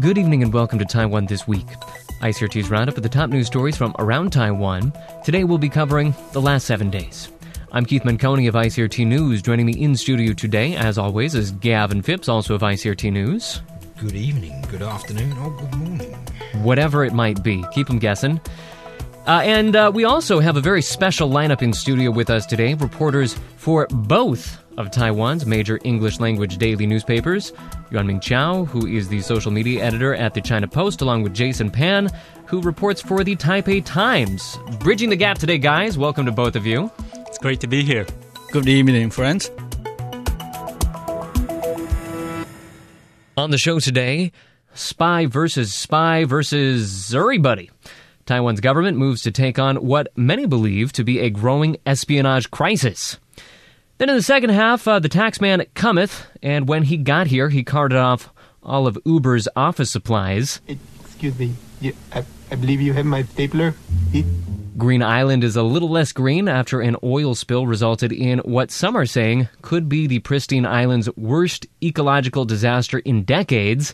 [0.00, 1.66] Good evening and welcome to Taiwan This Week.
[2.22, 4.94] ICRT's roundup of the top news stories from around Taiwan.
[5.26, 7.28] Today we'll be covering the last seven days.
[7.70, 9.42] I'm Keith Manconi of ICRT News.
[9.42, 13.60] Joining me in studio today, as always, is Gavin Phipps, also of ICRT News.
[13.98, 16.14] Good evening, good afternoon, or good morning.
[16.62, 18.40] Whatever it might be, keep them guessing.
[19.26, 22.72] Uh, and uh, we also have a very special lineup in studio with us today.
[22.72, 27.52] Reporters for both of Taiwan's major English language daily newspapers.
[27.90, 31.70] Yuanming Chao, who is the social media editor at the China Post, along with Jason
[31.70, 32.08] Pan,
[32.46, 34.58] who reports for the Taipei Times.
[34.78, 35.98] Bridging the gap today, guys.
[35.98, 36.90] Welcome to both of you.
[37.26, 38.06] It's great to be here.
[38.52, 39.50] Good evening, friends.
[43.36, 44.32] On the show today,
[44.74, 47.70] spy versus spy versus everybody.
[48.26, 53.18] Taiwan's government moves to take on what many believe to be a growing espionage crisis.
[54.00, 57.62] Then in the second half, uh, the taxman cometh, and when he got here, he
[57.62, 58.32] carted off
[58.62, 60.62] all of Uber's office supplies.
[60.66, 63.74] Excuse me, you, I, I believe you have my stapler.
[64.14, 64.24] It,
[64.78, 68.96] Green Island is a little less green after an oil spill resulted in what some
[68.96, 73.92] are saying could be the pristine island's worst ecological disaster in decades.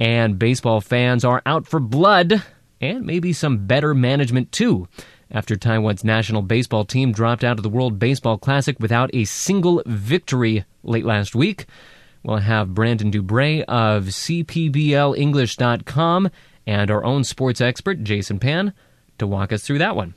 [0.00, 2.42] And baseball fans are out for blood
[2.80, 4.88] and maybe some better management too
[5.31, 9.81] After Taiwan's national baseball team dropped out of the World Baseball Classic without a single
[9.85, 11.65] victory late last week,
[12.23, 16.29] we'll have Brandon Dubray of CPBLEnglish.com
[16.67, 18.73] and our own sports expert, Jason Pan,
[19.17, 20.13] to walk us through that one.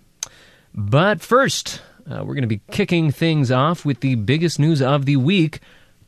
[0.74, 5.06] But first, uh, we're going to be kicking things off with the biggest news of
[5.06, 5.60] the week.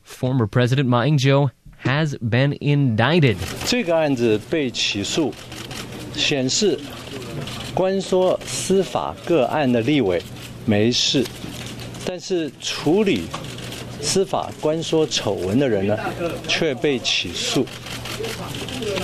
[0.03, 3.37] Former President Ma Ying-jeou has been indicted.
[3.65, 5.33] 这个案子被起诉，
[6.15, 6.79] 显示
[7.74, 10.22] 关说司法个案的立委
[10.64, 11.24] 没事，
[12.04, 13.26] 但是处理
[14.00, 15.98] 司法官说丑闻的人呢，
[16.48, 17.66] 却被起诉。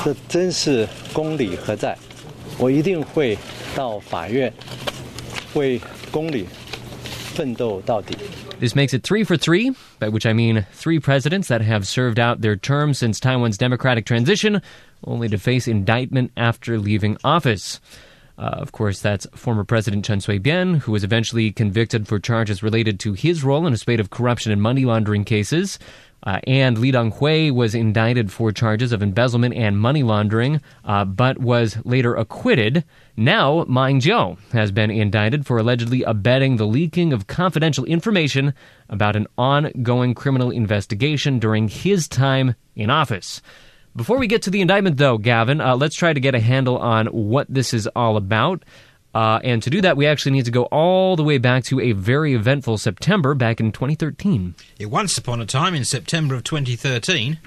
[0.05, 1.97] 这真是公理何在？
[2.59, 3.37] 我一定会
[3.75, 4.53] 到法院
[5.55, 6.47] 为公理
[7.35, 8.17] 奋斗到底。
[8.61, 12.41] This makes it three for three, by which I mean three presidents that have served out
[12.43, 14.63] their term since Taiwan's democratic transition,
[15.05, 17.81] only to face indictment after leaving office.
[18.39, 22.99] Uh, of course, that's former President Chen Shui-bian, who was eventually convicted for charges related
[23.01, 25.79] to his role in a spate of corruption and money laundering cases.
[26.25, 31.39] Uh, and Li Denghui was indicted for charges of embezzlement and money laundering, uh, but
[31.39, 32.85] was later acquitted.
[33.17, 38.55] Now, Ma Ying-jeou has been indicted for allegedly abetting the leaking of confidential information
[38.89, 43.43] about an ongoing criminal investigation during his time in office.
[43.95, 46.79] Before we get to the indictment, though, Gavin, uh, let's try to get a handle
[46.79, 48.65] on what this is all about.
[49.15, 51.79] Uh, and to do that, we actually need to go all the way back to
[51.81, 54.55] a very eventful September back in 2013.
[54.79, 57.39] Yeah, once upon a time, in September of 2013,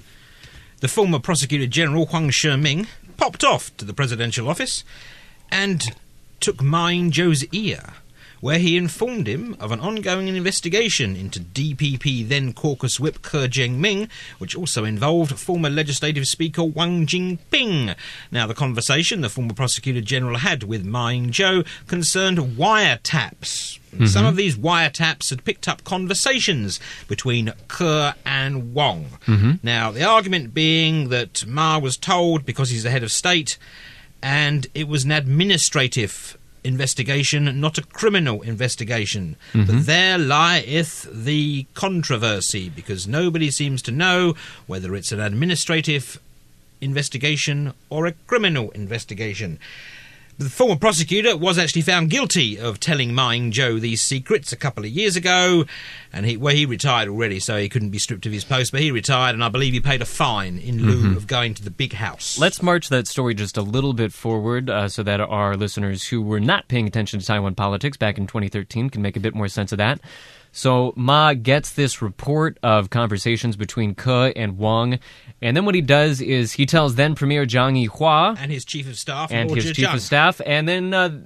[0.81, 2.85] the former Prosecutor General Huang Shiming
[3.17, 4.83] popped off to the presidential office
[5.50, 5.95] and
[6.39, 7.94] took Ma Ying-jeou's ear,
[8.45, 14.07] where he informed him of an ongoing investigation into DPP then caucus whip Ke Jianming,
[14.38, 17.95] which also involved former Legislative Speaker Wang Jingping.
[18.29, 23.79] Now, the conversation the former Prosecutor General had with Ma Ying-jeou concerned wiretaps.
[23.89, 24.06] Mm-hmm.
[24.06, 29.06] Some of these wiretaps had picked up conversations between Ke and Wong.
[29.25, 29.53] Mm-hmm.
[29.63, 33.57] Now, the argument being that Ma was told because he's the head of state,
[34.22, 39.38] and it was an administrative investigation, not a criminal investigation.
[39.53, 39.84] But mm-hmm.
[39.84, 44.36] there lieth the controversy, because nobody seems to know
[44.68, 46.20] whether it's an administrative
[46.81, 49.59] investigation or a criminal investigation.
[50.38, 54.84] The former prosecutor was actually found guilty of telling Ma Ying-jeou these secrets a couple
[54.84, 55.63] of years ago,
[56.12, 58.74] and he well he retired already, so he couldn't be stripped of his post.
[58.74, 61.63] But he retired, and I believe he paid a fine in lieu of going to
[61.63, 62.38] the big house.
[62.38, 66.22] Let's march that story just a little bit forward uh, so that our listeners who
[66.22, 69.47] were not paying attention to Taiwan politics back in 2013 can make a bit more
[69.47, 70.01] sense of that.
[70.56, 75.00] So Ma gets this report of conversations between Ke and Wang,
[75.42, 78.88] and then what he does is he tells then Premier Zhang Yihua and his chief
[78.88, 81.19] of staff, and Lord his chief of staff, and then uh,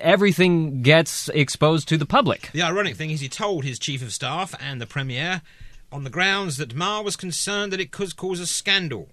[0.00, 2.48] everything gets exposed to the public.
[2.54, 5.42] The ironic thing is, he told his chief of staff and the premier
[5.92, 9.10] on the grounds that Ma was concerned that it could cause a scandal.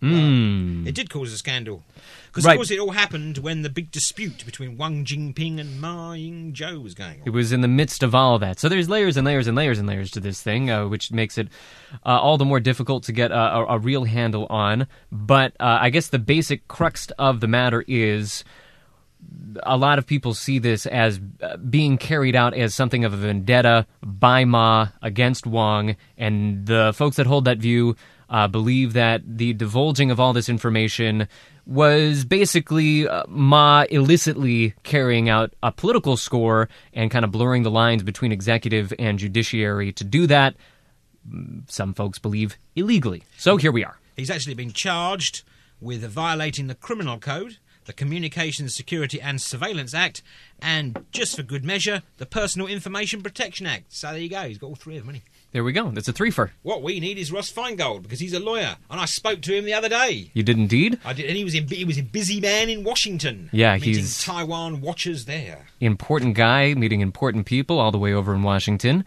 [0.00, 1.82] Well, it did cause a scandal.
[2.26, 2.52] Because, Right.
[2.52, 6.80] of course, it all happened when the big dispute between Wang Jingping and Ma Ying-jeou
[6.82, 7.26] was going on.
[7.26, 8.60] It was in the midst of all that.
[8.60, 11.38] So there's layers and layers and layers and layers to this thing, uh, which makes
[11.38, 11.48] it
[12.06, 14.86] uh, all the more difficult to get a, a, a real handle on.
[15.10, 18.44] But uh, I guess the basic crux of the matter is
[19.64, 23.16] a lot of people see this as uh, being carried out as something of a
[23.16, 27.96] vendetta by Ma against Wang, and the folks that hold that view
[28.30, 31.28] uh, believe that the divulging of all this information
[31.66, 37.70] was basically uh, Ma illicitly carrying out a political score and kind of blurring the
[37.70, 40.54] lines between executive and judiciary to do that.
[41.68, 43.22] Some folks believe illegally.
[43.36, 43.98] So here we are.
[44.16, 45.42] He's actually been charged
[45.80, 50.22] with violating the criminal code, the Communications Security and Surveillance Act,
[50.60, 53.92] and just for good measure, the Personal Information Protection Act.
[53.92, 54.42] So there you go.
[54.42, 55.16] He's got all three of them.
[55.16, 55.22] he?
[55.52, 55.90] There we go.
[55.90, 56.50] That's a threefer.
[56.62, 59.64] What we need is Ross Feingold because he's a lawyer, and I spoke to him
[59.64, 60.30] the other day.
[60.34, 60.98] You did indeed.
[61.06, 63.48] I did, and he was in he was a busy man in Washington.
[63.52, 65.66] Yeah, meeting he's- Taiwan watchers there.
[65.80, 69.04] important guy meeting important people all the way over in Washington.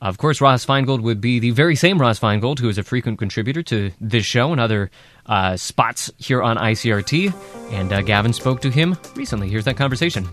[0.00, 3.18] Of course, Ross Feingold would be the very same Ross Feingold who is a frequent
[3.18, 4.90] contributor to this show and other
[5.24, 7.32] uh, spots here on ICRT.
[7.72, 9.48] And uh, Gavin spoke to him recently.
[9.48, 10.28] Here's that conversation.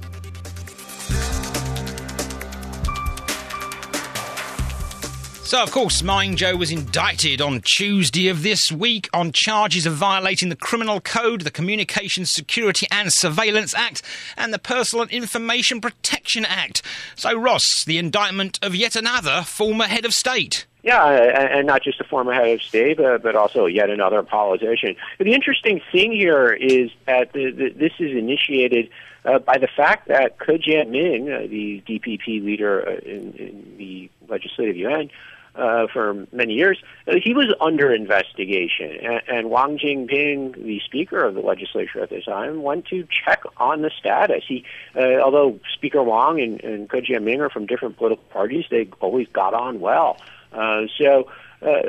[5.53, 9.93] So, of course, Ma Ying-jeou was indicted on Tuesday of this week on charges of
[9.93, 14.01] violating the Criminal Code, the Communications Security and Surveillance Act,
[14.35, 16.81] and the Personal Information Protection Act.
[17.13, 20.65] So, Ross, the indictment of yet another former head of state.
[20.81, 24.95] Yeah, and not just a former head of state, but also yet another politician.
[25.19, 28.89] The interesting thing here is that this is initiated
[29.23, 34.09] uh, by the fact that Ko Jian-ming, uh, the DPP leader uh, in, in the
[34.27, 35.11] Legislative Yuan,
[35.55, 38.91] uh, for many years, uh, he was under investigation.
[39.01, 43.43] And, and Wang Jingping, the Speaker of the legislature at this time, went to check
[43.57, 44.43] on the status.
[44.47, 44.65] He,
[44.95, 49.27] uh, although Speaker Wang and, and Ko Jian-ming are from different political parties, they always
[49.27, 50.17] got on well.
[50.51, 51.29] Uh, so.
[51.61, 51.81] Uh,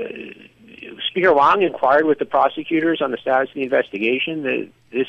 [1.08, 4.42] Speaker Wang inquired with the prosecutors on the status of the investigation.
[4.42, 5.06] That this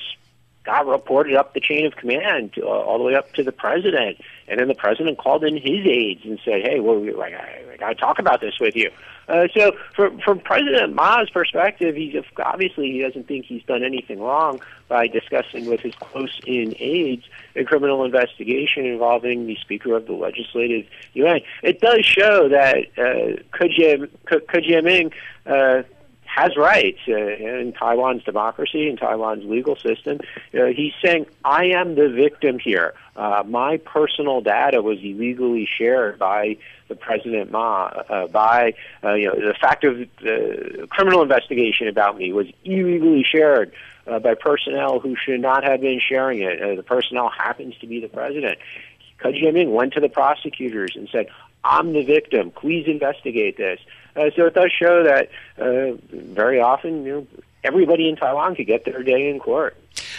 [0.66, 4.18] got reported up the chain of command, uh, all the way up to the president,
[4.48, 7.64] and then the president called in his aides and said, "Hey, well, we, like, I,
[7.74, 8.92] I got to talk about this with you."
[9.28, 14.20] Uh, so, from from President Ma's perspective, he's obviously he doesn't think he's done anything
[14.20, 17.24] wrong by discussing with his close-in aides
[17.56, 21.42] a criminal investigation involving the Speaker of the Legislative Yuan.
[21.64, 25.12] It does show that uh, Ko Jie- Jian-ming
[25.48, 25.84] uh,
[26.36, 30.20] has rights uh, in Taiwan's democracy and Taiwan's legal system.
[30.54, 32.94] Uh, he's saying, I am the victim here.
[33.16, 36.58] Uh, my personal data was illegally shared by
[36.90, 42.18] the President Ma, uh, by uh, you know the fact of the criminal investigation about
[42.18, 43.72] me was illegally shared
[44.06, 46.62] uh, by personnel who should not have been sharing it.
[46.62, 48.60] Uh, the personnel happens to be the president.
[49.20, 51.28] Ko Jian-ming went to the prosecutors and said,
[51.64, 52.52] I'm the victim.
[52.52, 53.80] Please investigate this.
[54.16, 57.28] Uh, so it does show that uh, very often, you know,
[57.64, 59.76] everybody in Taiwan could get their day in court.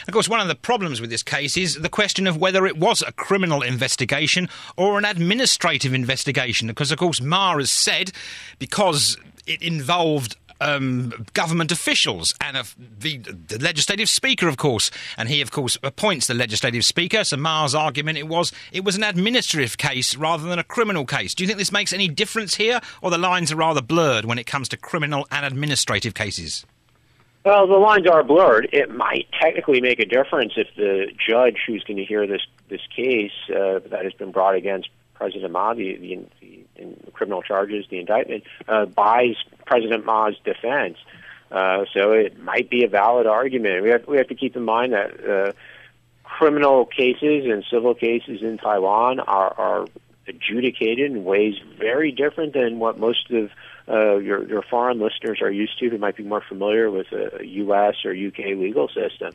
[0.06, 2.76] Of course, one of the problems with this case is the question of whether it
[2.76, 6.69] was a criminal investigation or an administrative investigation.
[6.69, 8.12] Because, of course, Ma has said
[8.58, 9.16] because
[9.46, 15.50] it involved um, government officials and the, the legislative speaker, of course, and he, of
[15.50, 17.25] course, appoints the legislative speaker.
[17.25, 21.35] So Ma's argument it was it was an administrative case rather than a criminal case.
[21.35, 24.38] Do you think this makes any difference here, or the lines are rather blurred when
[24.38, 26.64] it comes to criminal and administrative cases?
[27.44, 28.69] Well, the lines are blurred.
[28.73, 32.81] It might technically make a difference if the judge who's going to hear this this
[32.94, 36.64] case uh, that has been brought against President Ma, the, the, the,
[37.05, 39.37] the criminal charges, the indictment, uh, buys
[39.67, 40.99] President Ma's defense.
[41.50, 43.82] Uh, so it might be a valid argument.
[43.82, 45.53] We have we have to keep in mind that uh,
[46.24, 49.86] criminal cases and civil cases in Taiwan are, are
[50.29, 53.51] adjudicated in ways very different than what most of
[53.89, 57.46] uh, your, your foreign listeners are used to who might be more familiar with a
[57.46, 57.94] U.S.
[58.05, 58.55] or U.K.
[58.56, 59.32] legal system.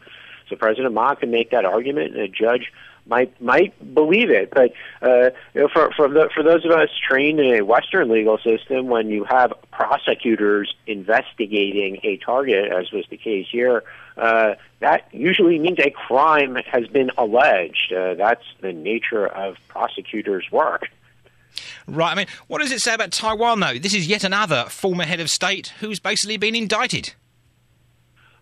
[0.50, 2.74] So President Ma can make that argument, and a judge
[3.12, 4.50] might might believe it.
[4.50, 4.72] But
[5.04, 8.40] uh, you know, for for, the, for those of us trained in a Western legal
[8.40, 13.84] system, when you have prosecutors investigating a target, as was the case here,
[14.18, 17.94] uh, that usually means a crime has been alleged.
[17.94, 20.88] Uh, that's the nature of prosecutors' work.
[21.86, 22.14] Right.
[22.14, 23.78] I mean, what does it say about Taiwan, though?
[23.78, 27.14] This is yet another former head of state who's basically been indicted.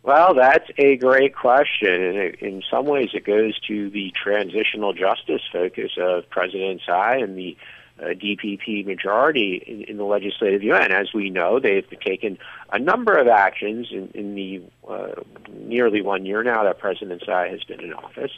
[0.09, 1.93] Well, that's a great question.
[1.93, 7.17] And it, in some ways, it goes to the transitional justice focus of President Tsai
[7.17, 7.55] and the
[8.01, 10.91] uh, DPP majority in, in the legislative yuan.
[10.91, 12.39] As we know, they've taken
[12.73, 15.21] a number of actions in, in the uh,
[15.53, 18.31] nearly one year now that President Tsai has been in office.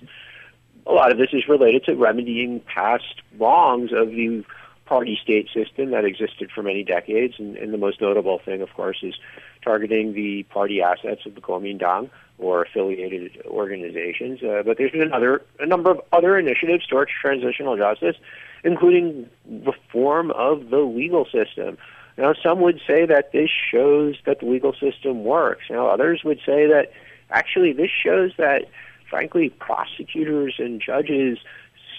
[0.86, 4.44] A lot of this is related to remedying past wrongs of the
[4.92, 7.36] party state system that existed for many decades.
[7.38, 9.16] And, and, the most notable thing, of course, is
[9.64, 14.42] targeting the party assets of the Kuomintang or affiliated organizations.
[14.42, 18.16] Uh, but there's been another, a number of other initiatives towards transitional justice,
[18.64, 19.30] including
[19.64, 21.78] reform of the legal system.
[22.18, 25.66] Now, some would say that this shows that the legal system works.
[25.70, 26.92] Now, others would say that
[27.30, 28.66] actually this shows that,
[29.10, 31.38] frankly, prosecutors and judges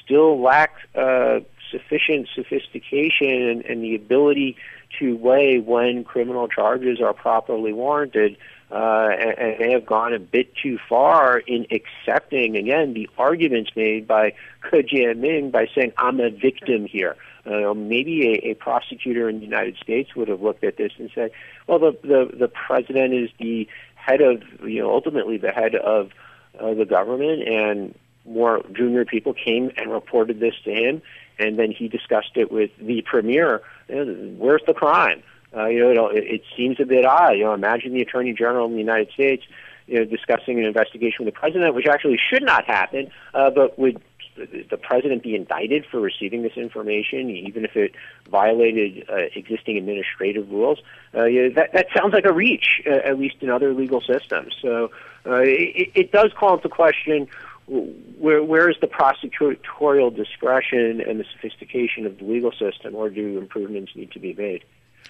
[0.05, 1.41] still lack uh,
[1.71, 4.57] sufficient sophistication and, and, the ability
[4.99, 8.37] to weigh when criminal charges are properly warranted.
[8.71, 13.71] Uh, and, and, they have gone a bit too far in accepting, again, the arguments
[13.77, 14.31] made by
[14.63, 17.17] Ke Jianming by saying, I'm a victim here.
[17.45, 21.11] Uh, maybe a, a prosecutor in the United States would have looked at this and
[21.15, 21.33] said,
[21.67, 26.11] well, the, the, the president is the head of, you know, ultimately the head of
[26.59, 27.95] uh, the government, and
[28.25, 31.03] more junior people came and reported this to him,
[31.39, 33.63] and then he discussed it with the premier.
[33.93, 35.23] Where's the crime?
[35.55, 37.33] Uh, you know, it, it seems a bit odd.
[37.33, 39.45] You know, imagine the attorney general in the United States,
[39.87, 43.79] you know, discussing an investigation with the president, which actually should not happen, uh, but
[43.79, 44.01] would
[44.37, 47.93] the president be indicted for receiving this information, even if it
[48.31, 50.79] violated uh, existing administrative rules?
[51.15, 54.55] Uh, yeah, that, that sounds like a reach, uh, at least in other legal systems.
[54.63, 54.91] So
[55.27, 57.29] uh, it, it does call into question
[57.67, 63.39] where, where is the prosecutorial discretion and the sophistication of the legal system, or do
[63.39, 64.65] improvements need to be made?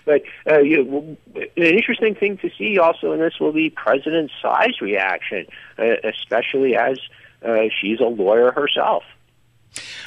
[0.04, 4.30] But uh, you know, an interesting thing to see also in this will be President
[4.40, 5.46] Tsai's reaction,
[5.78, 6.98] uh, especially as
[7.46, 9.04] uh, she's a lawyer herself.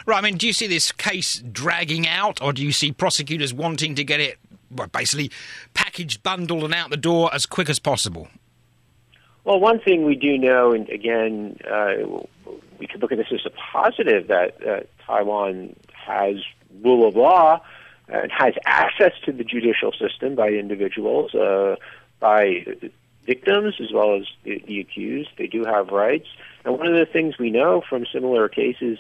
[0.06, 0.20] Right.
[0.20, 3.96] I mean, do you see this case dragging out, or do you see prosecutors wanting
[3.96, 4.38] to get it
[4.70, 5.32] well, basically
[5.74, 8.28] packaged, bundled, and out the door as quick as possible?
[9.44, 12.24] Well, one thing we do know, and again, uh,
[12.80, 16.38] we could look at this as a positive that uh, Taiwan has
[16.84, 17.62] rule of law
[18.08, 21.76] and has access to the judicial system by individuals, uh,
[22.20, 22.66] by
[23.26, 25.30] victims as well as the, the accused.
[25.38, 26.28] They do have rights.
[26.64, 29.00] And one of the things we know from similar cases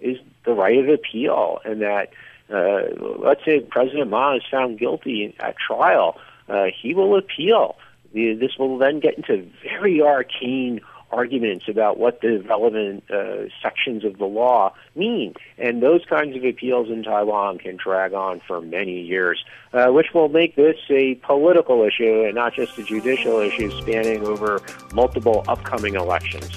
[0.00, 2.10] is the right of appeal, and that
[2.50, 2.82] uh,
[3.18, 7.76] let's say President Ma is found guilty at trial, uh, he will appeal.
[8.12, 10.80] This will then get into very arcane
[11.14, 15.34] arguments about what the relevant uh, sections of the law mean.
[15.58, 20.08] And those kinds of appeals in Taiwan can drag on for many years, uh, which
[20.12, 24.60] will make this a political issue and not just a judicial issue spanning over
[24.92, 26.50] multiple upcoming elections.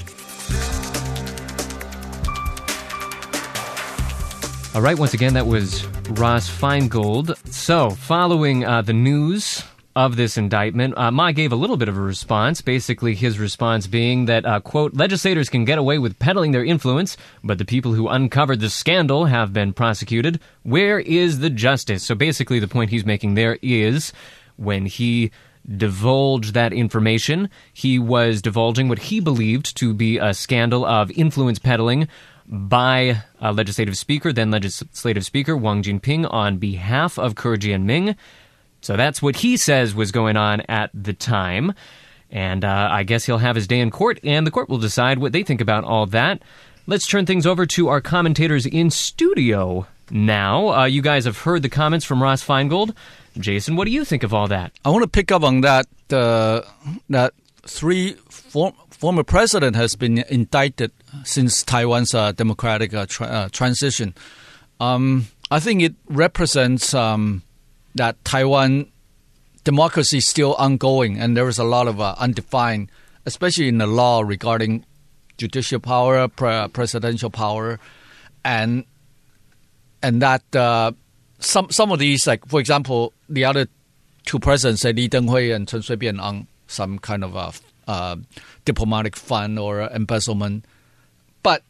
[4.75, 7.35] All right, once again, that was Ross Feingold.
[7.51, 9.63] So, following uh, the news
[9.97, 10.95] of this indictment.
[10.95, 14.59] Uh, Ma gave a little bit of a response, basically his response being that, uh,
[14.59, 18.69] quote, legislators can get away with peddling their influence, but the people who uncovered the
[18.69, 20.39] scandal have been prosecuted.
[20.61, 22.03] Where is the justice?
[22.03, 24.13] So basically the point he's making there is
[24.55, 25.31] when he
[25.67, 31.57] divulged that information, he was divulging what he believed to be a scandal of influence
[31.57, 32.07] peddling
[32.47, 38.15] by a legislative speaker, then legislative speaker Wang Jinping, on behalf of Ke Jianming.
[38.81, 41.73] So that's what he says was going on at the time.
[42.29, 45.19] And uh, I guess he'll have his day in court, and the court will decide
[45.19, 46.41] what they think about all that.
[46.85, 50.69] Let's turn things over to our commentators in studio now.
[50.69, 52.95] Uh, you guys have heard the comments from Ross Feingold.
[53.37, 54.71] Jason, what do you think of all that?
[54.83, 55.85] I want to pick up on that.
[56.11, 56.61] Uh,
[57.09, 60.91] that three form, former president has been indicted
[61.23, 64.15] since Taiwan's uh, democratic uh, tra- uh, transition.
[64.79, 67.43] Um, I think it represents um,
[67.97, 68.87] that Taiwan
[69.63, 72.89] democracy is still ongoing, and there is a lot of uh, undefined,
[73.25, 74.85] especially in the law regarding
[75.37, 77.79] judicial power, pre- presidential power,
[78.45, 78.85] and
[80.01, 80.91] and that uh,
[81.39, 83.67] some some of these, like for example, the other
[84.25, 87.51] two presidents, Li Denghui and Chen Shui-bian, on some kind of a
[87.91, 88.15] uh,
[88.65, 90.65] diplomatic fund or embezzlement,
[91.43, 91.63] but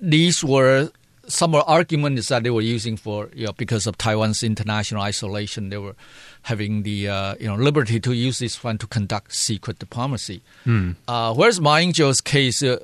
[0.00, 0.90] these were
[1.32, 5.70] some argument is that they were using for you know because of Taiwan's international isolation,
[5.70, 5.96] they were
[6.42, 10.42] having the uh, you know liberty to use this fund to conduct secret diplomacy.
[10.66, 10.96] Mm.
[11.08, 12.76] Uh, whereas Ma Ying-jeou's case, uh,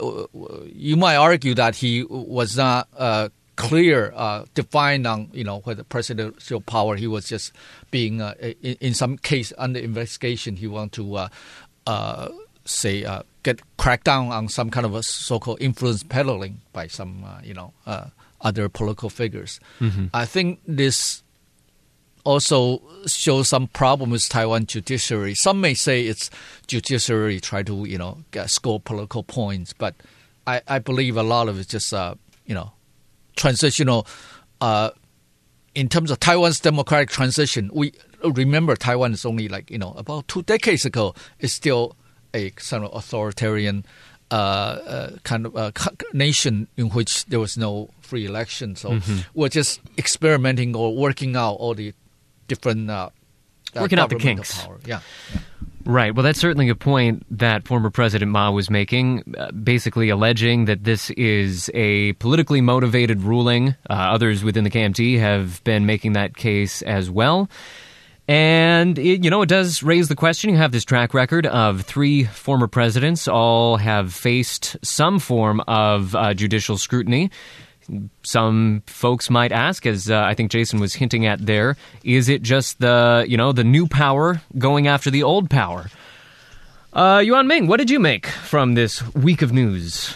[0.72, 5.84] you might argue that he was not uh, clear, uh, defined on you know whether
[5.84, 6.96] presidential power.
[6.96, 7.52] He was just
[7.90, 10.56] being uh, in, in, some case under investigation.
[10.56, 11.28] He want to
[12.64, 17.52] say get crack down on some kind of a so-called influence peddling by some you
[17.52, 17.72] know
[18.40, 19.60] other political figures.
[19.80, 20.06] Mm-hmm.
[20.14, 21.22] I think this
[22.24, 25.34] also shows some problem with Taiwan judiciary.
[25.34, 26.30] Some may say it's
[26.66, 29.94] judiciary try to you know get, score political points, but
[30.46, 32.14] I, I believe a lot of it's just uh,
[32.46, 32.72] you know
[33.36, 34.06] transitional
[34.60, 34.90] uh,
[35.74, 37.92] in terms of Taiwan's democratic transition, we
[38.24, 41.14] remember Taiwan is only like you know about two decades ago.
[41.38, 41.96] It's still
[42.34, 43.86] a sort of authoritarian
[44.30, 45.70] uh, uh, kind of uh,
[46.12, 48.74] nation in which there was no free election.
[48.76, 49.18] So Mm-hmm.
[49.34, 51.92] we're just experimenting or working out all the
[52.48, 53.10] different uh,
[53.76, 54.64] uh, Working out the kinks.
[54.64, 54.78] Power.
[54.86, 55.00] Yeah.
[55.84, 56.14] Right.
[56.14, 60.84] Well, that's certainly a point that former President Ma was making, uh, basically alleging that
[60.84, 63.74] this is a politically motivated ruling.
[63.88, 67.48] Uh, others within the KMT have been making that case as well.
[68.26, 70.50] And, it, you know, it does raise the question.
[70.50, 76.14] You have this track record of three former presidents, all have faced some form of
[76.14, 77.30] uh, judicial scrutiny.
[78.22, 82.42] Some folks might ask, as uh, I think Jason was hinting at there, is it
[82.42, 85.90] just the you know the new power going after the old power?
[86.92, 90.14] Uh, Yuan Ming, what did you make from this week of news?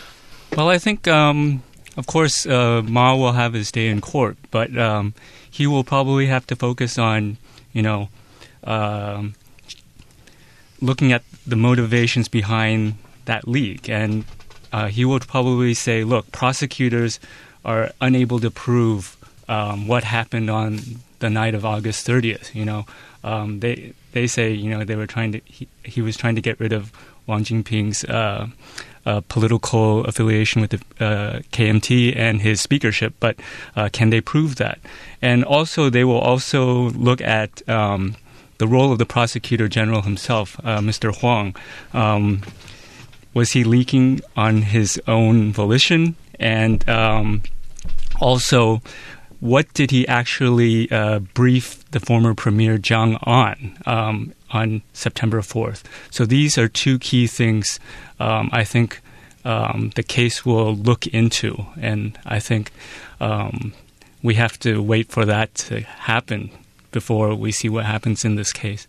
[0.56, 1.62] Well, I think, um,
[1.96, 5.14] of course, uh, Ma will have his day in court, but um,
[5.50, 7.36] he will probably have to focus on,
[7.72, 8.08] you know,
[8.64, 9.34] um,
[10.80, 12.94] looking at the motivations behind
[13.26, 13.88] that leak.
[13.88, 14.24] And
[14.72, 17.20] uh, he will probably say, look, prosecutors
[17.64, 19.16] are unable to prove
[19.48, 20.80] um, what happened on
[21.18, 22.54] the night of August 30th.
[22.54, 22.86] You know,
[23.24, 26.40] um, they they say you know they were trying to he, he was trying to
[26.40, 26.92] get rid of
[27.26, 28.48] Wang Jinping's uh,
[29.06, 33.36] uh, political affiliation with the uh, KMT and his speakership, but
[33.76, 34.78] uh, can they prove that?
[35.20, 38.16] And also, they will also look at um,
[38.58, 41.14] the role of the prosecutor general himself, uh, Mr.
[41.14, 41.56] Huang.
[41.92, 42.42] Um,
[43.34, 46.16] was he leaking on his own volition?
[46.38, 47.42] And um,
[48.20, 48.80] also,
[49.40, 55.82] what did he actually uh, brief the former premier Zhang on um, on September 4th?
[56.10, 57.80] So these are two key things
[58.20, 59.00] um, I think
[59.44, 62.70] um, the case will look into, and I think
[63.20, 63.72] um,
[64.22, 66.50] we have to wait for that to happen
[66.92, 68.86] before we see what happens in this case.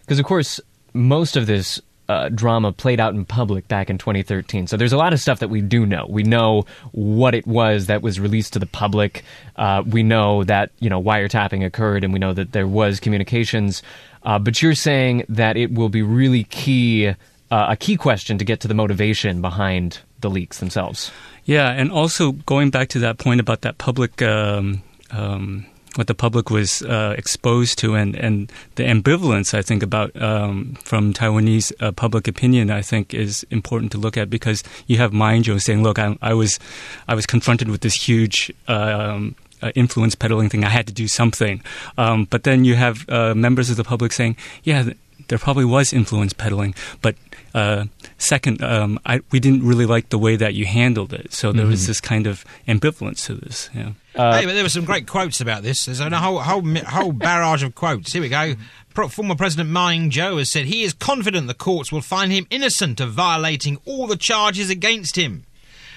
[0.00, 0.60] Because of course,
[0.94, 4.66] most of this uh, drama played out in public back in 2013.
[4.66, 6.06] So there's a lot of stuff that we do know.
[6.08, 9.24] We know what it was that was released to the public.
[9.56, 13.82] Uh, we know that you know wiretapping occurred, and we know that there was communications.
[14.22, 17.14] Uh, but you're saying that it will be really key, uh,
[17.50, 21.10] a key question to get to the motivation behind the leaks themselves.
[21.44, 25.66] Yeah, and also going back to that point about that public, um, um,
[25.98, 30.74] what the public was uh, exposed to, and, and the ambivalence I think about um,
[30.84, 35.12] from Taiwanese uh, public opinion, I think is important to look at because you have
[35.12, 36.60] Ma Ying-jeou saying, "Look, I, I was,
[37.08, 40.62] I was confronted with this huge." Um, uh, influence peddling thing.
[40.62, 41.60] I had to do something,
[41.96, 44.90] um, but then you have uh, members of the public saying, "Yeah,
[45.28, 47.14] there probably was influence peddling, but
[47.54, 47.84] uh,
[48.18, 51.32] second, um, I, we didn't really like the way that you handled it.
[51.32, 53.70] So there was this kind of ambivalence to this.
[53.74, 53.92] Yeah.
[54.14, 55.86] hey, but there were some great quotes about this.
[55.86, 58.12] There's a whole whole whole barrage of quotes.
[58.12, 58.54] Here we go.
[58.94, 62.46] Pro- former President Ma Ying-jeou has said he is confident the courts will find him
[62.50, 65.44] innocent of violating all the charges against him.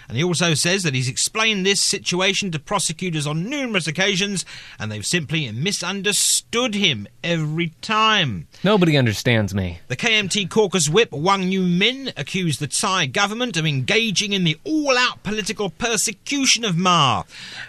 [0.08, 4.46] And he also says that he's explained this situation to prosecutors on numerous occasions,
[4.78, 8.48] and they've simply misunderstood him every time.
[8.63, 9.80] Nobody understands me.
[9.88, 14.56] The KMT caucus whip Wang Yu Min, accused the Tsai government of engaging in the
[14.63, 17.24] all-out political persecution of Ma.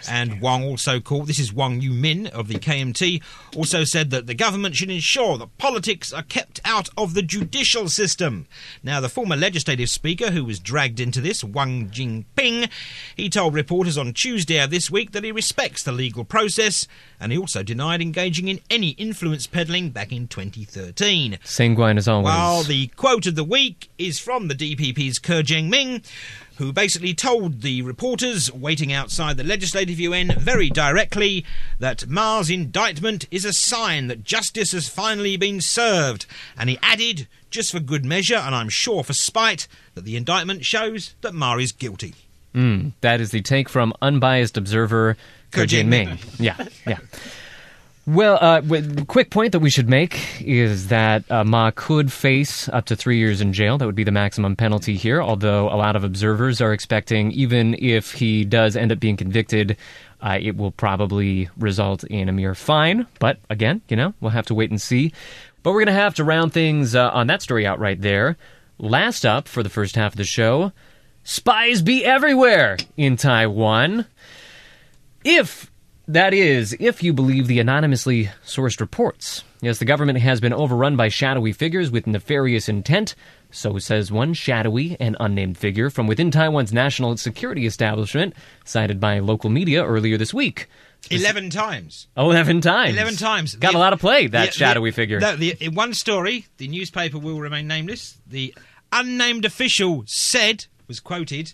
[0.07, 3.23] And Wang also called this is Wang Yu Min of the KMT
[3.55, 7.89] also said that the government should ensure that politics are kept out of the judicial
[7.89, 8.45] system.
[8.83, 12.69] Now the former legislative speaker who was dragged into this, Wang Jingping,
[13.15, 16.87] he told reporters on Tuesday of this week that he respects the legal process
[17.19, 20.82] and he also denied engaging in any influence peddling back in 2013.
[21.43, 22.25] Sanguine as always.
[22.25, 26.03] Well, the quote of the week is from the DPP's Ke Jianming,
[26.57, 31.45] who basically told the reporters waiting outside the Legislative Yuan very directly
[31.79, 36.25] that Ma's indictment is a sign that justice has finally been served.
[36.57, 40.65] And he added, just for good measure, and I'm sure for spite, that the indictment
[40.65, 42.13] shows that Ma is guilty.
[42.53, 45.17] Mm, that is the take from unbiased observer
[45.51, 46.09] Ko Jae-ming.
[46.09, 46.19] Jae-ming.
[46.39, 46.99] Yeah, yeah.
[48.05, 48.61] Well, uh,
[49.07, 53.17] quick point that we should make is that uh, Ma could face up to three
[53.17, 53.77] years in jail.
[53.77, 55.21] That would be the maximum penalty here.
[55.21, 59.77] Although a lot of observers are expecting, even if he does end up being convicted,
[60.21, 63.07] uh, it will probably result in a mere fine.
[63.19, 65.13] But again, you know, we'll have to wait and see.
[65.63, 68.35] But we're going to have to round things uh, on that story out right there.
[68.79, 70.73] Last up for the first half of the show,
[71.23, 74.07] spies be everywhere in Taiwan.
[75.23, 75.71] If
[76.07, 79.43] that is, if you believe the anonymously sourced reports.
[79.61, 83.15] Yes, the government has been overrun by shadowy figures with nefarious intent.
[83.51, 88.33] So says one shadowy and unnamed figure from within Taiwan's national security establishment,
[88.65, 90.67] cited by local media earlier this week.
[91.11, 92.07] Eleven times.
[92.17, 92.93] 11 times.
[92.95, 93.55] 11 times.
[93.55, 95.19] Got The- a lot of play, that the- shadowy the- figure.
[95.19, 98.17] No, the, in one story, the newspaper will remain nameless.
[98.25, 98.55] The
[98.91, 101.53] unnamed official said, was quoted,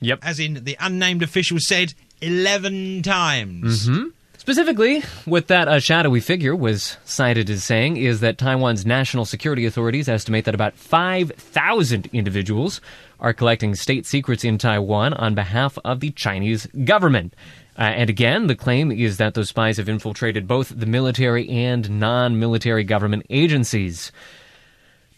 [0.00, 0.18] Yep.
[0.22, 3.88] as in the unnamed official said 11 times.
[3.88, 4.08] Mm-hmm.
[4.38, 9.66] Specifically, what that uh, shadowy figure was cited as saying is that Taiwan's national security
[9.66, 12.80] authorities estimate that about 5,000 individuals
[13.18, 17.34] are collecting state secrets in Taiwan on behalf of the Chinese government.
[17.78, 21.90] Uh, and again, the claim is that those spies have infiltrated both the military and
[21.98, 24.12] non military government agencies.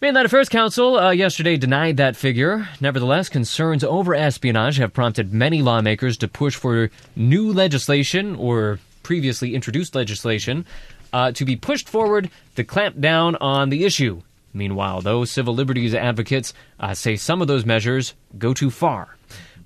[0.00, 2.68] Mainland Affairs Council uh, yesterday denied that figure.
[2.80, 9.56] Nevertheless, concerns over espionage have prompted many lawmakers to push for new legislation or previously
[9.56, 10.64] introduced legislation
[11.12, 14.22] uh, to be pushed forward to clamp down on the issue.
[14.54, 19.17] Meanwhile, those civil liberties advocates uh, say some of those measures go too far.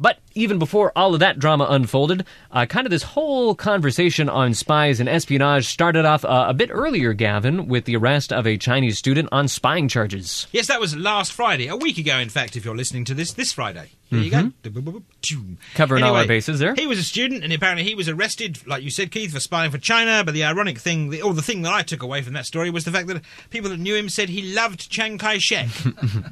[0.02, 4.52] But even before all of that drama unfolded, uh, kind of this whole conversation on
[4.52, 8.58] spies and espionage started off uh, a bit earlier, Gavin, with the arrest of a
[8.58, 10.48] Chinese student on spying charges.
[10.50, 13.32] Yes, that was last Friday, a week ago, in fact, if you're listening to this,
[13.32, 13.90] this Friday.
[14.10, 14.52] There you go.
[14.62, 15.54] Mm-hmm.
[15.74, 16.74] Covering all our bases there.
[16.74, 19.70] He was a student, and apparently he was arrested, like you said, Keith, for spying
[19.70, 20.22] for China.
[20.22, 22.68] But the ironic thing, the, or the thing that I took away from that story,
[22.68, 25.68] was the fact that people that knew him said he loved Chiang Kai shek.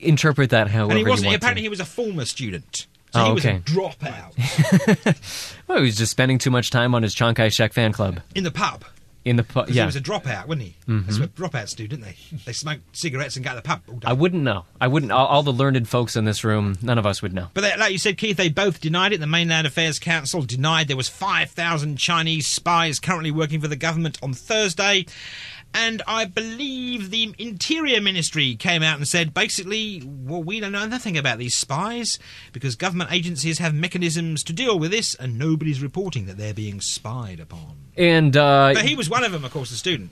[0.00, 1.64] Interpret that however and he you wasn't, want apparently, to.
[1.64, 2.86] he was a former student.
[3.12, 3.56] So Oh, he was okay.
[3.56, 7.92] a dropout Well, he was just spending too much time on his Chiang Kai-shek fan
[7.92, 8.84] club in the pub.
[9.24, 9.82] in the pu- 'Cause yeah.
[9.82, 10.74] he was a dropout, wasn't he?
[10.88, 11.02] Mm-hmm.
[11.06, 12.16] That's what dropouts do, didn't they?
[12.46, 13.82] They smoke cigarettes and go to the pub.
[14.04, 14.64] I wouldn't know.
[14.80, 15.12] I wouldn't.
[15.12, 17.48] All, all the learned folks in this room, none of us would know.
[17.54, 19.20] But they, like you said, Keith, they both denied it.
[19.20, 24.18] The Mainland Affairs Council denied there was 5,000 Chinese spies currently working for the government
[24.22, 25.04] on Thursday.
[25.74, 30.86] And I believe the Interior Ministry came out and said, basically, well, we don't know
[30.86, 32.18] nothing about these spies
[32.52, 36.80] because government agencies have mechanisms to deal with this, and nobody's reporting that they're being
[36.80, 37.76] spied upon.
[37.96, 40.10] And uh, But he was one of them, of course, the student.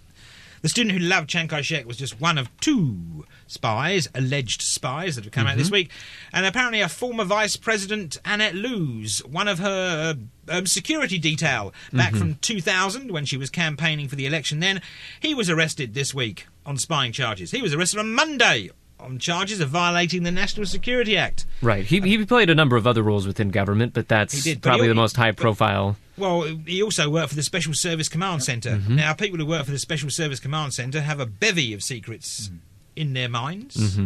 [0.63, 5.17] The student who loved Chiang Kai shek was just one of two spies, alleged spies,
[5.17, 5.91] that have come out this week.
[6.35, 10.15] And apparently, a former Vice President, Annette Lu's, one of her uh,
[10.51, 12.19] um, security detail back mm-hmm.
[12.19, 14.83] from 2000 when she was campaigning for the election then,
[15.21, 17.51] he was arrested this week on spying charges.
[17.51, 21.47] He was arrested on Monday on charges of violating the National Security Act.
[21.63, 24.69] right, he he played a number of other roles within government, but that's did, but
[24.69, 25.97] probably he- the most high-profile.
[26.17, 28.97] Well, he also worked for the Special Service Command center mm-hmm.
[28.97, 32.49] Now, people who work for the Special Service Command Centre have a bevy of secrets
[32.49, 32.57] mm-hmm.
[32.95, 33.99] in their minds.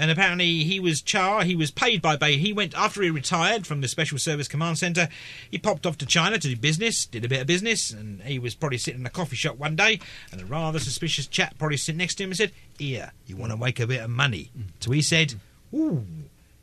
[0.00, 1.44] And apparently, he was char.
[1.44, 2.38] He was paid by Bay.
[2.38, 5.10] He went after he retired from the Special Service Command Centre.
[5.50, 8.38] He popped off to China to do business, did a bit of business, and he
[8.38, 10.00] was probably sitting in a coffee shop one day,
[10.32, 13.52] and a rather suspicious chap probably sitting next to him and said, "Here, you want
[13.52, 15.34] to make a bit of money?" So he said,
[15.74, 16.06] "Ooh,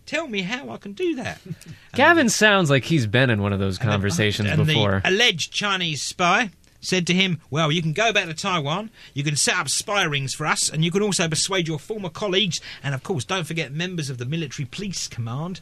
[0.07, 1.39] tell me how I can do that."
[1.93, 5.01] Gavin sounds like he's been in one of those conversations and before.
[5.03, 6.49] the alleged Chinese spy
[6.81, 10.03] said to him, Well, you can go back to Taiwan, you can set up spy
[10.03, 13.47] rings for us, and you can also persuade your former colleagues, and of course, don't
[13.47, 15.59] forget members of the military police command.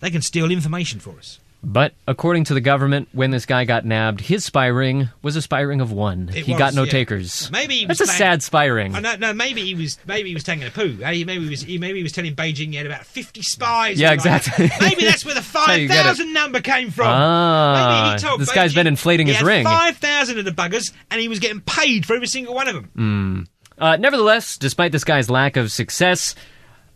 [0.00, 1.40] They can steal information for us.
[1.60, 5.42] But according to the government, when this guy got nabbed, his spy ring was a
[5.42, 6.28] spy ring of one.
[6.28, 6.90] It he was, got no yeah.
[6.92, 7.50] takers.
[7.50, 8.94] Maybe he was that's a playing- sad spy ring.
[8.94, 10.98] Oh, no, no, maybe he was maybe he was taking a poo.
[11.02, 13.98] Eh, Maybe he was maybe he was telling Beijing he had about fifty spies.
[13.98, 14.68] Yeah, like exactly.
[14.68, 14.80] that.
[14.80, 17.08] maybe that's where the five thousand number came from.
[17.08, 19.64] Ah, maybe he told this guy's Beijing been inflating his ring.
[19.64, 22.74] Five thousand of the buggers, and he was getting paid for every single one of
[22.94, 23.48] them.
[23.76, 26.36] Uh, nevertheless, despite this guy's lack of success,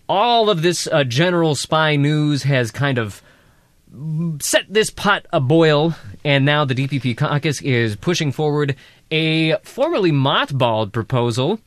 [0.09, 3.22] all of this uh, general spy news has kind of
[4.40, 8.76] set this pot aboil, and now the DPP caucus is pushing forward
[9.11, 11.61] a formerly mothballed proposal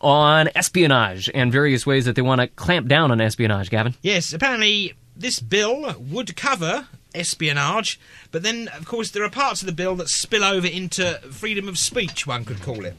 [0.00, 3.94] on espionage and various ways that they want to clamp down on espionage, Gavin.
[4.02, 9.66] Yes, apparently this bill would cover espionage, but then, of course, there are parts of
[9.66, 12.94] the bill that spill over into freedom of speech, one could call it,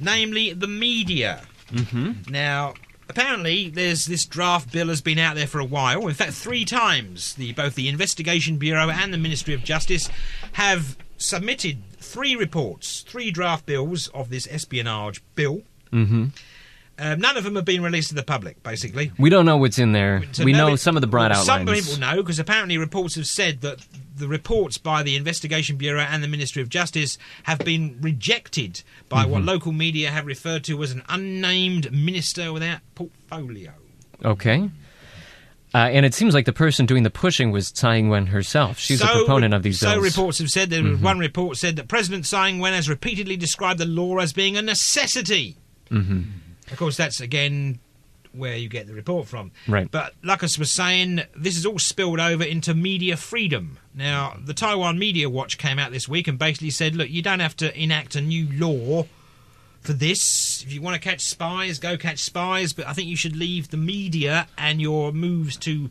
[0.00, 1.42] namely the media.
[1.72, 2.30] Mm-hmm.
[2.30, 2.74] Now,
[3.16, 6.06] apparently, there's this draft bill has been out there for a while.
[6.06, 10.10] In fact, three times, the both the Investigation Bureau and the Ministry of Justice
[10.52, 15.62] have submitted three reports, three draft bills of this espionage bill.
[15.92, 16.26] Mm-hmm.
[16.98, 19.12] Um, none of them have been released to the public, basically.
[19.18, 20.22] We don't know what's in there.
[20.32, 21.46] So we know nobody- some of the broad outlines.
[21.46, 23.80] Some people know because apparently reports have said that
[24.16, 29.22] the reports by the Investigation Bureau and the Ministry of Justice have been rejected by
[29.24, 29.30] Mm-hmm.
[29.30, 33.72] what local media have referred to as an unnamed minister without portfolio.
[34.24, 34.70] Okay.
[35.74, 38.78] Uh, and it seems like the person doing the pushing was Tsai Ing-wen herself.
[38.78, 39.96] She's a proponent of these So bills.
[39.96, 40.04] Mm-hmm.
[40.04, 43.84] reports have said that one report said that President Tsai Ing-wen has repeatedly described the
[43.84, 45.56] law as being a necessity.
[45.90, 46.22] Mm-hmm.
[46.70, 47.78] Of course, that's again
[48.32, 49.50] where you get the report from.
[49.66, 49.90] Right.
[49.90, 53.78] But Lucas was saying this is all spilled over into media freedom.
[53.94, 57.40] Now, the Taiwan Media Watch came out this week and basically said, look, you don't
[57.40, 59.06] have to enact a new law
[59.80, 60.62] for this.
[60.62, 62.72] If you want to catch spies, go catch spies.
[62.72, 65.90] But I think you should leave the media and your moves to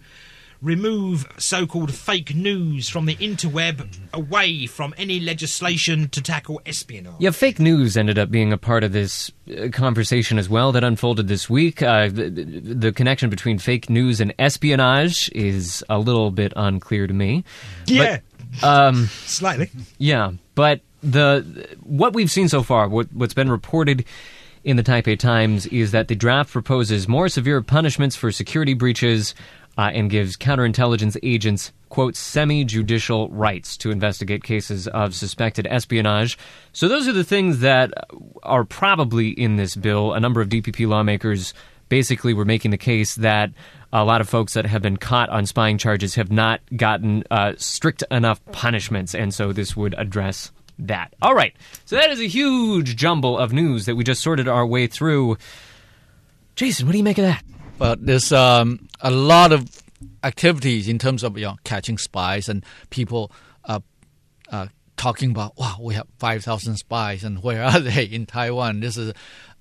[0.65, 7.13] remove so-called fake news from the interweb away from any legislation to tackle espionage.
[7.19, 10.83] Yeah, fake news ended up being a part of this uh, conversation as well that
[10.83, 11.81] unfolded this week.
[11.83, 17.13] Uh, the, the connection between fake news and espionage is a little bit unclear to
[17.13, 17.43] me.
[17.85, 18.19] Yeah,
[18.63, 19.69] Um, slightly.
[19.99, 24.03] yeah, but the what we've seen so far, what, what's been reported
[24.63, 29.35] in the Taipei Times, is that the draft proposes more severe punishments for security breaches
[29.77, 36.37] uh, and gives counterintelligence agents quote semi-judicial rights to investigate cases of suspected espionage.
[36.73, 37.93] So those are the things that
[38.43, 40.13] are probably in this bill.
[40.13, 41.53] A number of DPP lawmakers
[41.89, 43.51] basically were making the case that
[43.93, 47.53] a lot of folks that have been caught on spying charges have not gotten uh,
[47.57, 51.13] strict enough punishments, and so this would address that.
[51.21, 54.65] All right, so that is a huge jumble of news that we just sorted our
[54.65, 55.37] way through.
[56.55, 57.43] Jason, what do you make of that?
[57.77, 59.69] But there's um, a lot of
[60.23, 63.31] activities in terms of you know catching spies and people
[63.65, 63.79] uh,
[64.51, 68.79] uh, talking about wow we have five thousand spies and where are they in Taiwan?
[68.79, 69.13] This is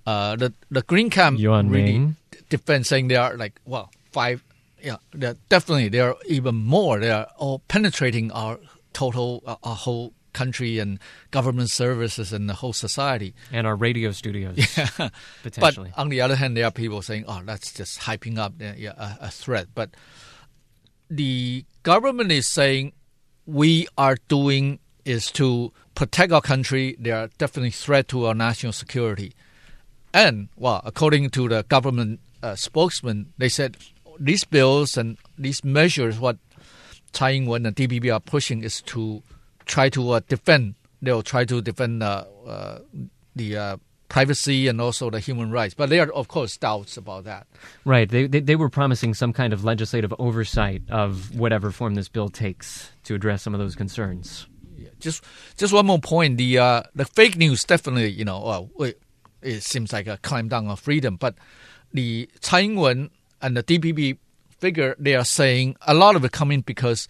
[0.06, 2.16] uh, the the Green Camp Yuan really Ming.
[2.48, 4.44] defend saying they are like well five
[4.82, 8.58] yeah they're definitely they are even more they are all penetrating our
[8.92, 10.98] total uh, our whole country and
[11.30, 13.34] government services and the whole society.
[13.50, 14.56] And our radio studios,
[14.98, 15.92] but potentially.
[15.96, 19.30] on the other hand, there are people saying, "Oh, that's just hyping up a, a
[19.30, 19.90] threat." But
[21.08, 22.92] the government is saying
[23.46, 26.96] we are doing is to protect our country.
[26.98, 29.34] There are definitely threat to our national security.
[30.12, 33.76] And well, according to the government uh, spokesman, they said
[34.18, 36.38] these bills and these measures, what
[37.12, 39.22] Tsai Ing-wen and DPP are pushing, is to
[39.66, 40.74] try to uh, defend.
[41.02, 42.78] They'll try to defend uh, uh,
[43.36, 43.76] the uh,
[44.08, 45.74] privacy and also the human rights.
[45.74, 47.46] But there are, of course, doubts about that.
[47.84, 48.08] Right.
[48.08, 52.28] They, they they were promising some kind of legislative oversight of whatever form this bill
[52.28, 54.46] takes to address some of those concerns.
[54.76, 54.88] Yeah.
[55.00, 55.24] Just
[55.56, 56.38] just one more point.
[56.38, 59.00] The uh, the fake news definitely, you know, well, it,
[59.42, 61.16] it seems like a climb down of freedom.
[61.16, 61.34] But
[61.92, 63.10] the Tsai Ing-wen
[63.42, 64.18] and the DPP
[64.58, 67.06] figure, they are saying a lot of it coming because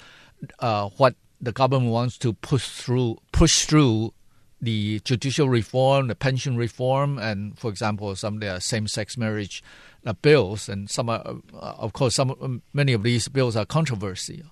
[0.58, 1.14] uh, what
[1.44, 4.12] the government wants to push through push through
[4.60, 9.62] the judicial reform, the pension reform, and for example, some of the same-sex marriage
[10.06, 14.46] uh, bills, and some, are, uh, of course, some many of these bills are controversial.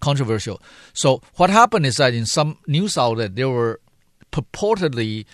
[0.00, 0.60] Controversial.
[0.92, 3.80] So what happened is that in some news outlet there were
[4.30, 5.24] purportedly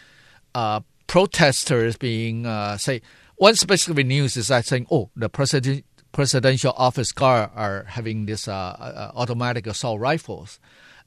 [0.55, 3.03] uh, protesters being uh, say
[3.37, 8.47] one specific news is that saying, oh, the president presidential office guard are having this
[8.47, 10.61] uh, uh, automatic assault rifles,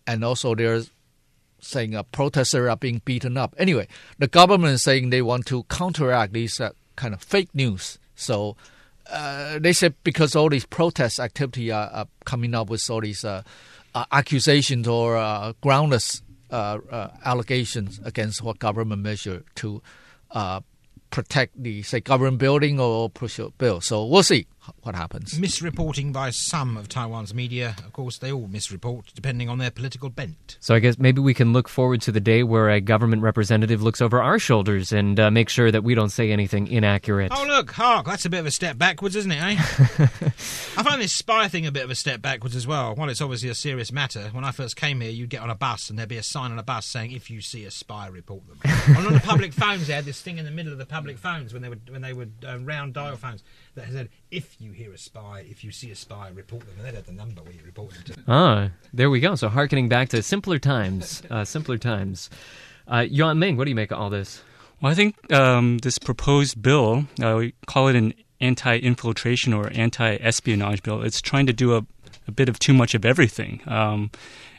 [0.08, 0.92] and also there's
[1.60, 3.56] saying uh, protesters are being beaten up.
[3.58, 3.88] Anyway,
[4.20, 7.98] the government is saying they want to counteract these uh, kind of fake news.
[8.16, 8.56] So
[9.12, 13.26] uh, they said because all these protest activity are, are coming up with all these
[13.26, 13.44] uh,
[13.94, 19.82] uh, accusations or uh, groundless uh, uh, allegations against what government measure to
[20.32, 20.62] uh,
[21.10, 23.82] protect the say government building or push a bill.
[23.82, 24.48] So we'll see
[24.82, 25.38] what happens.
[25.40, 27.76] Misreporting by some of Taiwan's media.
[27.80, 30.58] Of course, they all misreport depending on their political bent.
[30.60, 33.82] So I guess maybe we can look forward to the day where a government representative
[33.82, 37.32] looks over our shoulders and uh, makes sure that we don't say anything inaccurate.
[37.36, 39.56] Oh, look, hark, that's a bit of a step backwards, isn't it, eh?
[40.78, 42.96] I find this spy thing a bit of a step backwards as well.
[42.96, 45.56] While it's obviously a serious matter, when I first came here, you'd get on a
[45.56, 48.08] bus and there'd be a sign on a bus saying, if you see a spy,
[48.08, 48.60] report them.
[48.98, 51.54] on the public phones, they had this thing in the middle of the public phones
[51.54, 53.44] when they were, when they would um, round dial phones
[53.76, 56.76] that said, if you hear a spy, if you see a spy, report them.
[56.78, 58.16] And they'd have the number where you report them to.
[58.28, 59.36] Ah, there we go.
[59.36, 62.30] So harkening back to simpler times, uh, simpler times.
[62.88, 64.42] Uh, Yuan Ming, what do you make of all this?
[64.82, 70.84] Well, I think um, this proposed bill, uh, we call it an anti-infiltration or anti-espionage
[70.84, 71.02] bill.
[71.02, 71.86] It's trying to do a,
[72.28, 73.62] a bit of too much of everything.
[73.68, 74.12] Um,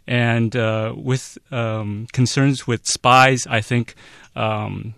[0.06, 3.94] and uh, with um, concerns with spies, I think,
[4.34, 4.94] um,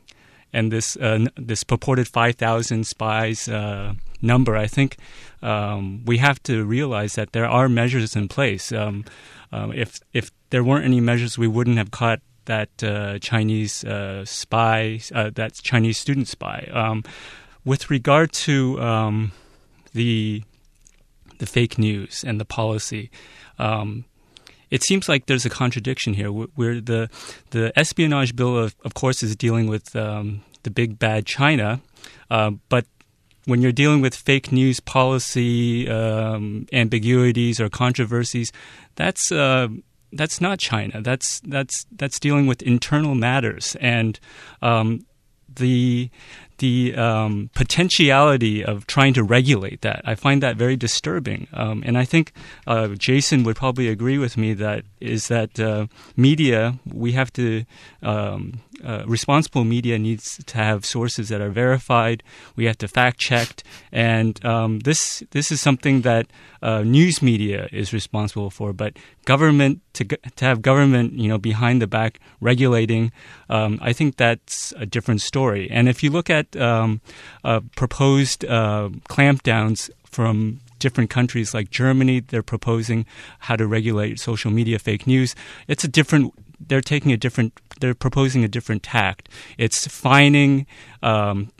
[0.52, 4.96] and this uh, this purported 5,000 spies uh, number, I think
[5.42, 8.72] um, we have to realize that there are measures in place.
[8.72, 9.04] Um,
[9.52, 14.24] um, if if there weren't any measures, we wouldn't have caught that uh, Chinese uh,
[14.24, 16.68] spy, uh, that Chinese student spy.
[16.72, 17.04] Um,
[17.64, 19.32] with regard to um,
[19.92, 20.42] the
[21.38, 23.10] the fake news and the policy,
[23.58, 24.04] um,
[24.70, 26.28] it seems like there's a contradiction here.
[26.30, 27.08] Wh- Where the
[27.50, 31.80] the espionage bill, of, of course, is dealing with um, the big bad China,
[32.30, 32.86] uh, but
[33.44, 38.52] when you're dealing with fake news policy um, ambiguities or controversies,
[38.94, 39.68] that's uh,
[40.12, 41.00] that's not China.
[41.00, 44.18] That's that's that's dealing with internal matters, and
[44.60, 45.06] um,
[45.48, 46.10] the
[46.58, 50.02] the um, potentiality of trying to regulate that.
[50.04, 52.32] I find that very disturbing, um, and I think
[52.66, 57.64] uh, Jason would probably agree with me that is that uh, media we have to
[58.02, 62.22] um, uh, responsible media needs to have sources that are verified.
[62.56, 66.26] We have to fact checked, and um, this this is something that
[66.62, 68.72] uh, news media is responsible for.
[68.72, 73.12] But government to to have government you know behind the back regulating,
[73.48, 75.68] um, I think that's a different story.
[75.70, 77.00] And if you look at um,
[77.44, 83.04] uh, proposed uh, clampdowns from different countries like Germany, they're proposing
[83.40, 85.34] how to regulate social media fake news.
[85.66, 89.28] It's a different they're taking a different they're proposing a different tact.
[89.56, 90.66] It's fining
[91.02, 91.50] um,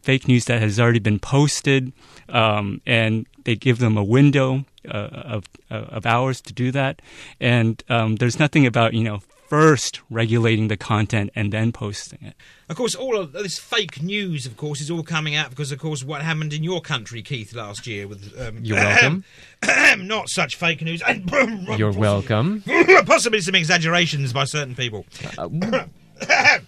[0.00, 1.92] fake news that has already been posted,
[2.28, 7.02] um, and they give them a window uh, of uh, of hours to do that.
[7.40, 12.34] And um, there's nothing about you know first regulating the content and then posting it.
[12.68, 15.78] Of course, all of this fake news, of course, is all coming out because, of
[15.78, 18.38] course, what happened in your country, Keith, last year with.
[18.38, 19.24] Um, You're welcome.
[20.06, 21.02] not such fake news.
[21.78, 22.62] You're welcome.
[23.06, 25.06] Possibly some exaggerations by certain people.
[25.38, 25.48] Uh,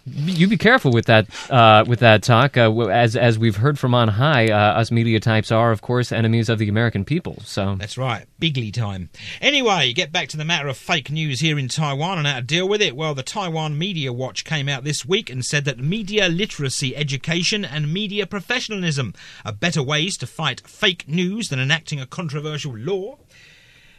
[0.05, 2.57] you be careful with that uh, with that talk.
[2.57, 6.13] Uh, as as we've heard from on high, uh, us media types are, of course,
[6.13, 7.39] enemies of the American people.
[7.45, 9.11] So that's right, bigly time.
[9.41, 12.43] Anyway, get back to the matter of fake news here in Taiwan and how to
[12.43, 12.97] deal with it.
[12.97, 17.65] Well, the Taiwan Media Watch came out this week and said that media literacy education
[17.65, 23.19] and media professionalism are better ways to fight fake news than enacting a controversial law.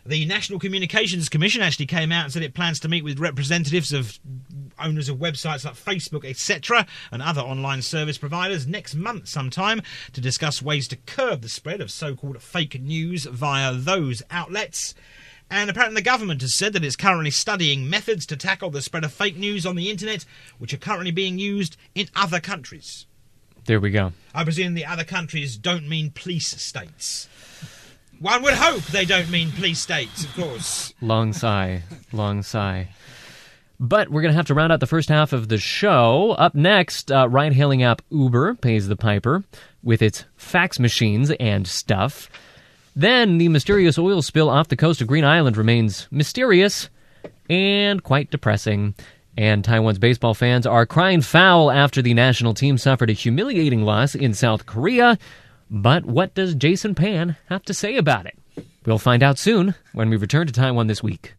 [0.06, 3.92] The National Communications Commission actually came out and said it plans to meet with representatives
[3.92, 4.20] of
[4.80, 9.82] owners of websites like Facebook, etc., and other online service providers next month sometime
[10.14, 14.96] to discuss ways to curb the spread of so called fake news via those outlets.
[15.52, 19.04] And apparently, the government has said that it's currently studying methods to tackle the spread
[19.04, 20.24] of fake news on the internet,
[20.60, 23.08] which are currently being used in other countries.
[23.66, 24.14] There we go.
[24.34, 27.28] I presume the other countries don't mean police states.
[28.20, 30.94] One would hope they don't mean police states, of course.
[31.02, 31.84] Long sigh.
[32.12, 32.90] Long sigh.
[33.80, 36.32] But we're going to have to round out the first half of the show.
[36.38, 39.46] Up next, uh, ride hailing app Uber pays the piper
[39.82, 42.30] with its fax machines and stuff.
[42.94, 46.90] Then the mysterious oil spill off the coast of Green Island remains mysterious
[47.50, 48.96] and quite depressing.
[49.38, 54.14] And Taiwan's baseball fans are crying foul after the national team suffered a humiliating loss
[54.14, 55.18] in South Korea.
[55.70, 58.38] But what does Jason Pan have to say about it?
[58.86, 61.36] We'll find out soon when we return to Taiwan this week.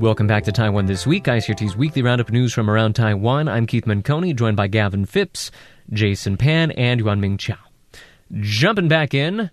[0.00, 3.48] Welcome back to Taiwan This Week, ICRT's weekly roundup news from around Taiwan.
[3.48, 5.50] I'm Keith Menconi, joined by Gavin Phipps,
[5.92, 7.58] Jason Pan, and Yuan Ming Chow.
[8.32, 9.50] Jumping back in,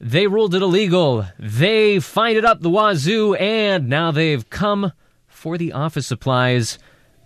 [0.00, 1.26] they ruled it illegal.
[1.38, 4.90] They fined it up the wazoo, and now they've come
[5.28, 6.76] for the office supplies.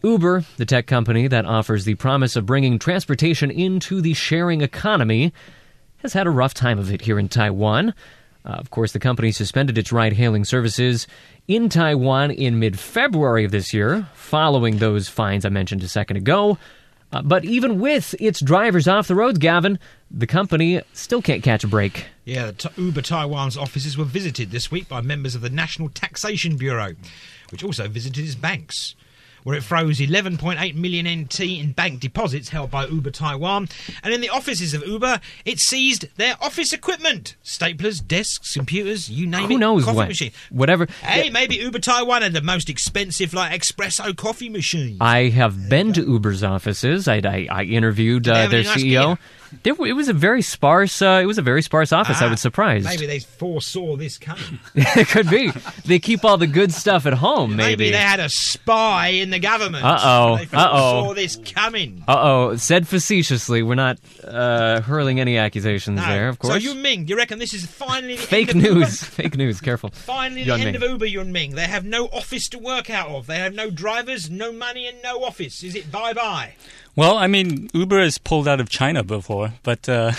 [0.03, 5.33] Uber, the tech company that offers the promise of bringing transportation into the sharing economy,
[6.03, 7.95] has had a rough time of it here in Taiwan.
[8.45, 11.07] Uh, of course, the company suspended its ride hailing services
[11.49, 16.19] in Taiwan in mid February of this year, following those fines I mentioned a second
[16.19, 16.59] ago.
[17.11, 19.79] Uh, but even with its drivers off the roads, Gavin,
[20.11, 22.05] the company still can't catch a break.
[22.27, 26.57] Yeah, t- Uber Taiwan's offices were visited this week by members of the National Taxation
[26.59, 26.95] Bureau,
[27.51, 28.95] which also visited its banks
[29.49, 33.67] where it froze 11.8 million NT in bank deposits held by Uber Taiwan.
[34.03, 39.27] And in the offices of Uber, it seized their office equipment staplers, desks, computers, you
[39.27, 39.59] name Who it.
[39.59, 40.09] knows coffee what?
[40.09, 40.33] machine.
[40.51, 40.87] Whatever.
[41.01, 44.99] Hey, maybe Uber Taiwan had the most expensive, like, espresso coffee machine.
[45.01, 47.09] I have been to Uber's offices.
[47.09, 49.17] I, I, I interviewed uh, their CEO.
[49.63, 51.01] There, it was a very sparse.
[51.01, 52.21] Uh, it was a very sparse office.
[52.21, 52.85] I Ah, was surprised.
[52.87, 54.59] Maybe they foresaw this coming.
[54.75, 55.51] it could be.
[55.85, 57.57] They keep all the good stuff at home.
[57.57, 57.91] Maybe, Maybe.
[57.93, 59.85] they had a spy in the government.
[59.85, 61.15] Uh-oh, uh-oh.
[61.15, 62.05] this coming.
[62.07, 62.57] Uh oh.
[62.57, 63.63] Said facetiously.
[63.63, 66.07] We're not uh, hurling any accusations No.
[66.07, 66.29] there.
[66.29, 66.53] Of course.
[66.53, 68.81] So, Yun Ming, you reckon this is finally the Fake end of Uber?
[68.81, 69.03] news.
[69.03, 69.61] Fake news.
[69.61, 69.91] Careful.
[69.91, 71.55] Finally, Yun the end of Uber, Yun Ming.
[71.55, 73.27] They have no office to work out of.
[73.27, 75.63] They have no drivers, no money, and no office.
[75.63, 76.55] Is it bye bye?
[76.99, 80.11] Well, I mean, Uber has pulled out of China before, but uh,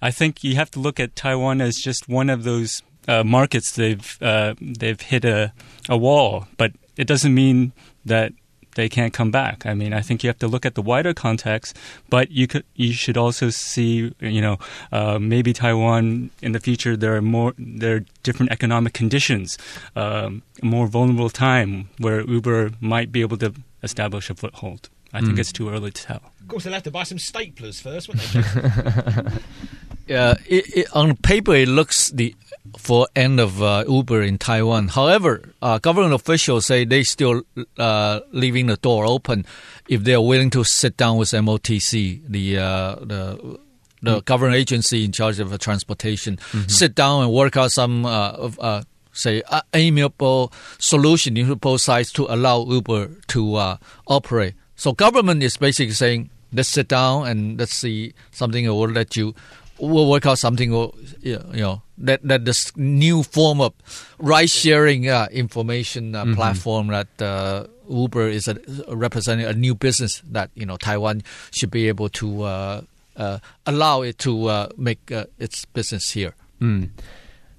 [0.00, 3.72] I think you have to look at Taiwan as just one of those uh, markets
[3.72, 5.52] they've uh, they've hit a,
[5.90, 6.46] a wall.
[6.56, 7.72] But it doesn't mean
[8.06, 8.32] that
[8.76, 9.66] they can't come back.
[9.66, 11.76] I mean, I think you have to look at the wider context,
[12.08, 14.56] but you could you should also see, you know,
[14.90, 19.58] uh, maybe Taiwan in the future there are more there are different economic conditions,
[19.96, 23.52] um, a more vulnerable time where Uber might be able to
[23.82, 24.88] establish a foothold.
[25.12, 26.22] I think it's too early to tell.
[26.40, 29.38] Of course, they'll have to buy some staplers first, won't they?
[30.06, 32.34] Yeah, it, it, on paper it looks the
[32.76, 34.88] for end of uh, Uber in Taiwan.
[34.88, 37.42] However, uh, government officials say they still
[37.78, 39.46] uh, leaving the door open
[39.88, 43.58] if they are willing to sit down with MOTC, the uh, the
[44.02, 48.04] the government agency in charge of transportation, sit down and work out some.
[48.04, 48.82] Uh, of, uh,
[49.14, 54.54] Say uh, amiable solution in both sides to allow Uber to uh, operate.
[54.76, 59.16] So government is basically saying, let's sit down and let's see something or we'll let
[59.16, 59.34] you
[59.78, 60.92] we'll work out something or
[61.22, 63.72] you know that that this new form of
[64.18, 68.56] ride sharing uh, information uh, platform that uh, Uber is a,
[68.88, 72.82] representing a new business that you know Taiwan should be able to uh,
[73.16, 76.34] uh, allow it to uh, make uh, its business here.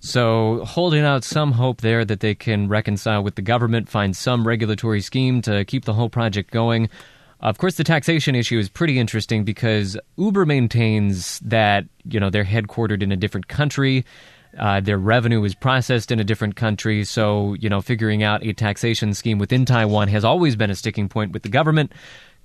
[0.06, 4.46] So, holding out some hope there that they can reconcile with the government, find some
[4.46, 6.90] regulatory scheme to keep the whole project going.
[7.40, 12.44] Of course, the taxation issue is pretty interesting because Uber maintains that you know they're
[12.44, 14.04] headquartered in a different country.
[14.60, 18.52] Uh, their revenue is processed in a different country, so you know figuring out a
[18.52, 21.94] taxation scheme within Taiwan has always been a sticking point with the government.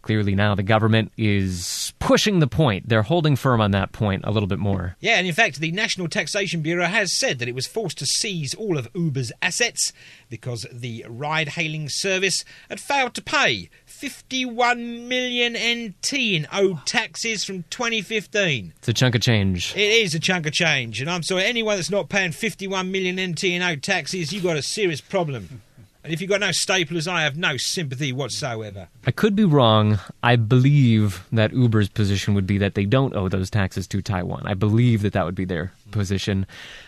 [0.02, 2.88] Clearly, now the government is pushing the point.
[2.88, 4.96] They're holding firm on that point a little bit more.
[5.00, 8.06] Yeah, and in fact, the National Taxation Bureau has said that it was forced to
[8.06, 9.92] seize all of Uber's assets
[10.30, 17.44] because the ride hailing service had failed to pay 51 million NT in owed taxes
[17.44, 18.74] from 2015.
[18.78, 19.74] It's a chunk of change.
[19.74, 23.20] It is a chunk of change, and I'm sorry, anyone that's not paying 51 million
[23.32, 25.62] NT in owed taxes, you've got a serious problem.
[26.04, 28.88] And if you've got no staplers, I have no sympathy whatsoever.
[29.06, 29.98] I could be wrong.
[30.22, 34.42] I believe that Uber's position would be that they don't owe those taxes to Taiwan.
[34.46, 36.46] I believe that that would be their position.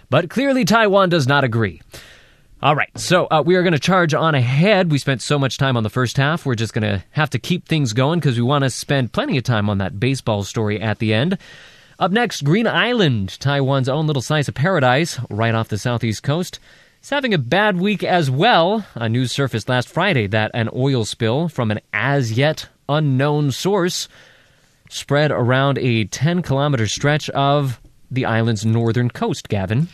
[0.09, 1.83] But clearly, Taiwan does not agree.
[2.63, 4.93] All right, so uh, we are going to charge on ahead.
[4.93, 6.45] We spent so much time on the first half.
[6.45, 9.39] We're just going to have to keep things going because we want to spend plenty
[9.39, 11.39] of time on that baseball story at the end.
[11.99, 16.61] Up next, Green Island, Taiwan's own little slice of paradise right off the southeast coast.
[17.01, 18.85] It's having a bad week as well.
[18.95, 24.07] A news surfaced last Friday that an oil spill from an as yet unknown source
[24.91, 27.81] spread around a 10 kilometer stretch of
[28.11, 29.89] the island's northern coast, Gavin.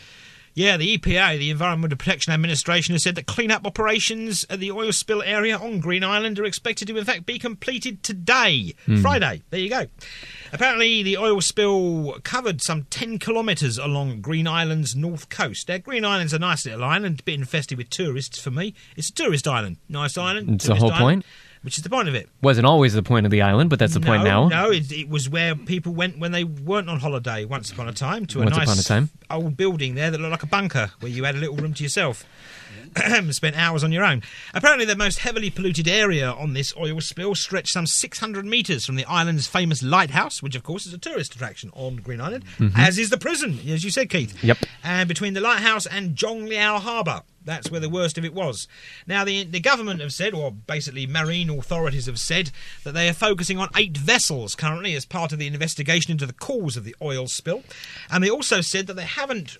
[0.55, 4.91] Yeah, the EPA, the Environmental Protection Administration, has said that clean-up operations at the oil
[4.91, 9.01] spill area on Green Island are expected to, in fact, be completed today, hmm.
[9.01, 9.43] Friday.
[9.51, 9.87] There you go.
[10.53, 15.69] Apparently, the oil spill covered some 10 kilometres along Green Island's north coast.
[15.69, 18.75] Now, Green Island's a nice little island, a bit infested with tourists for me.
[18.97, 19.77] It's a tourist island.
[19.89, 20.51] Nice island.
[20.57, 21.27] It's the whole island, point?
[21.63, 22.29] Which is the point of it.
[22.43, 24.47] Wasn't always the point of the island, but that's the point now.
[24.47, 27.93] No, it, it was where people went when they weren't on holiday once upon a
[27.93, 29.11] time to a Once nice upon a time.
[29.31, 31.83] old building there that looked like a bunker where you had a little room to
[31.83, 32.25] yourself.
[33.31, 34.23] Spent hours on your own.
[34.55, 38.97] Apparently, the most heavily polluted area on this oil spill stretched some 600 metres from
[38.97, 42.45] the island's famous lighthouse, which, of course, is a tourist attraction on Green Island,
[42.77, 44.35] as is the prison, as you said, Keith.
[44.37, 44.47] Mm-hmm.
[44.47, 44.59] Yep.
[44.85, 47.23] And between the lighthouse and Zhongliao Harbour.
[47.47, 48.69] That's where the worst of it was.
[49.07, 52.51] Now, the, the government have said, or basically marine authorities have said,
[52.85, 56.33] that they are focusing on eight vessels currently as part of the investigation into the
[56.33, 57.63] cause of the oil spill.
[58.11, 59.57] And they also said that they haven't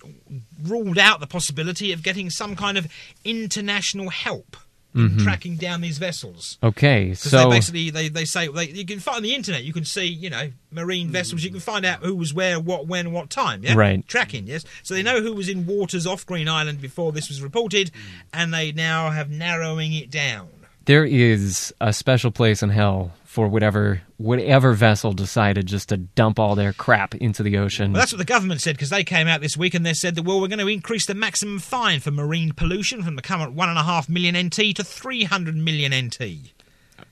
[0.61, 2.87] ruled out the possibility of getting some kind of
[3.23, 4.57] international help
[4.97, 6.57] in tracking down these vessels.
[6.63, 9.73] Okay, so they basically they, they say they, you can find on the internet you
[9.73, 11.43] can see you know marine vessels.
[11.43, 13.73] You can find out who was where what when what time yeah?
[13.75, 14.07] Right.
[14.07, 14.63] tracking yes?
[14.83, 17.91] So they know who was in waters off Green Island before this was reported
[18.33, 20.49] and they now have narrowing it down.
[20.85, 26.39] There is a special place in hell for whatever whatever vessel decided just to dump
[26.39, 27.93] all their crap into the ocean.
[27.93, 30.15] well that's what the government said because they came out this week and they said
[30.15, 33.53] that well we're going to increase the maximum fine for marine pollution from the current
[33.53, 36.51] one and a half million NT to three hundred million NT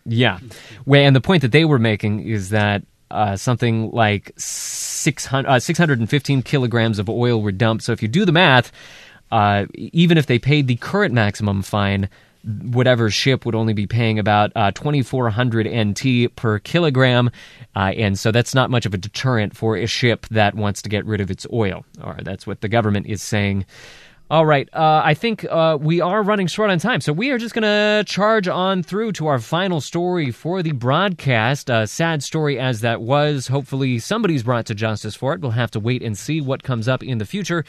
[0.03, 0.39] Yeah.
[0.87, 5.59] Well, and the point that they were making is that uh, something like 600, uh,
[5.59, 7.83] 615 kilograms of oil were dumped.
[7.83, 8.71] So if you do the math,
[9.31, 12.09] uh, even if they paid the current maximum fine,
[12.45, 17.29] whatever ship would only be paying about uh, 2,400 NT per kilogram.
[17.75, 20.89] Uh, and so that's not much of a deterrent for a ship that wants to
[20.89, 21.85] get rid of its oil.
[22.03, 23.65] Or that's what the government is saying.
[24.27, 24.67] All right.
[24.73, 27.61] Uh, I think uh, we are running short on time, so we are just going
[27.61, 31.69] to charge on through to our final story for the broadcast.
[31.69, 33.47] A sad story as that was.
[33.47, 35.41] Hopefully, somebody's brought to justice for it.
[35.41, 37.65] We'll have to wait and see what comes up in the future.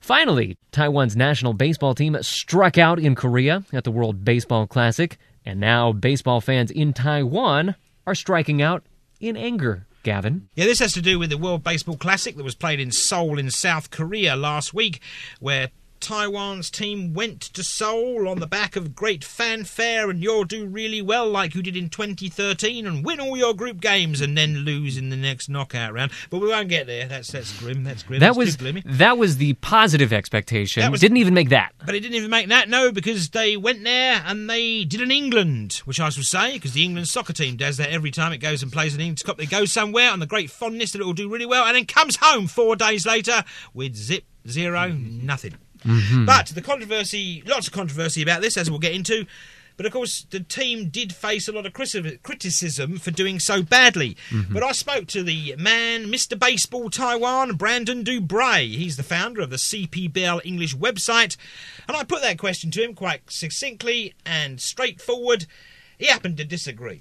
[0.00, 5.16] Finally, Taiwan's national baseball team struck out in Korea at the World Baseball Classic.
[5.44, 7.74] And now baseball fans in Taiwan
[8.06, 8.84] are striking out
[9.20, 9.86] in anger.
[10.02, 10.48] Gavin.
[10.54, 13.38] Yeah, this has to do with the World Baseball Classic that was played in Seoul
[13.38, 15.00] in South Korea last week,
[15.40, 15.70] where
[16.00, 21.02] Taiwan's team went to Seoul on the back of great fanfare and you'll do really
[21.02, 24.96] well like you did in 2013 and win all your group games and then lose
[24.96, 26.10] in the next knockout round.
[26.30, 27.06] But we won't get there.
[27.06, 27.84] That's that's grim.
[27.84, 28.20] That's grim.
[28.20, 28.82] That that's was gloomy.
[28.86, 30.90] that was the positive expectation.
[30.90, 31.72] Was- Didn't even make that.
[31.84, 35.10] But it didn't even make that, no, because they went there and they did an
[35.10, 38.38] England, which I should say, because the England soccer team does that every time it
[38.38, 39.36] goes and plays an England Cup.
[39.36, 41.84] They go somewhere on the great fondness that it will do really well and then
[41.86, 43.44] comes home four days later
[43.74, 45.54] with zip, zero, nothing.
[45.84, 46.26] Mm-hmm.
[46.26, 49.26] But the controversy, lots of controversy about this, as we'll get into.
[49.76, 54.14] But of course, the team did face a lot of criticism for doing so badly.
[54.28, 54.52] Mm-hmm.
[54.52, 56.38] But I spoke to the man, Mr.
[56.38, 58.68] Baseball Taiwan, Brandon Dubray.
[58.76, 61.38] He's the founder of the CPBL English website.
[61.88, 65.46] And I put that question to him quite succinctly and straightforward.
[65.96, 67.00] He happened to disagree.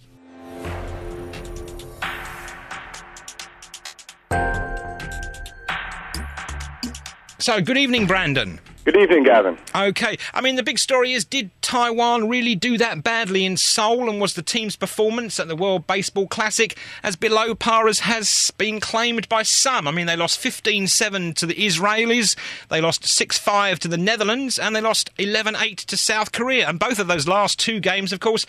[7.39, 8.59] So, good evening, Brandon.
[8.91, 9.55] Good evening, Gavin.
[9.75, 14.09] Okay, I mean, the big story is did Taiwan really do that badly in Seoul,
[14.09, 18.49] and was the team's performance at the World Baseball Classic as below par as has
[18.57, 19.87] been claimed by some?
[19.87, 22.35] I mean, they lost 15 7 to the Israelis,
[22.69, 26.67] they lost 6 5 to the Netherlands, and they lost 11 8 to South Korea.
[26.67, 28.47] And both of those last two games, of course,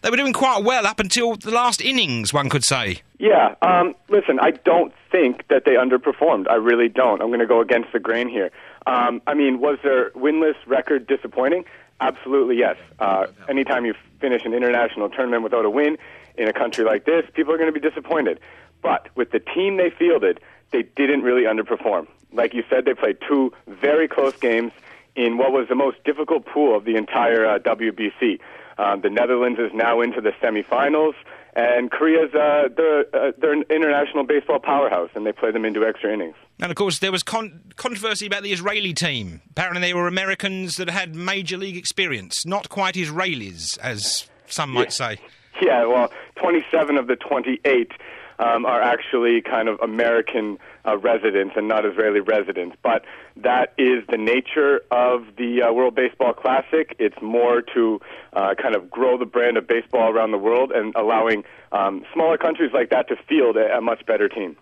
[0.00, 3.02] they were doing quite well up until the last innings, one could say.
[3.18, 6.50] Yeah, um, listen, I don't think that they underperformed.
[6.50, 7.20] I really don't.
[7.20, 8.50] I'm going to go against the grain here.
[8.86, 11.64] Um, I mean, was their winless record disappointing?
[12.00, 12.76] Absolutely, yes.
[12.98, 15.96] Uh, anytime you finish an international tournament without a win
[16.36, 18.40] in a country like this, people are going to be disappointed.
[18.82, 20.40] But with the team they fielded,
[20.72, 22.08] they didn't really underperform.
[22.32, 24.72] Like you said, they played two very close games
[25.14, 28.40] in what was the most difficult pool of the entire uh, WBC.
[28.78, 31.12] Um, the Netherlands is now into the semifinals,
[31.54, 35.84] and Korea's uh, they're, uh, they're an international baseball powerhouse, and they play them into
[35.84, 36.36] extra innings.
[36.62, 39.42] And of course, there was con- controversy about the Israeli team.
[39.50, 44.92] Apparently, they were Americans that had major league experience, not quite Israelis, as some might
[44.92, 45.18] say.
[45.60, 47.92] Yeah, well, 27 of the 28
[48.38, 52.74] um, are actually kind of American uh, residents and not Israeli residents.
[52.82, 53.04] But
[53.36, 56.94] that is the nature of the uh, World Baseball Classic.
[56.98, 58.00] It's more to
[58.32, 62.36] uh, kind of grow the brand of baseball around the world and allowing um, smaller
[62.36, 64.56] countries like that to field a, a much better team.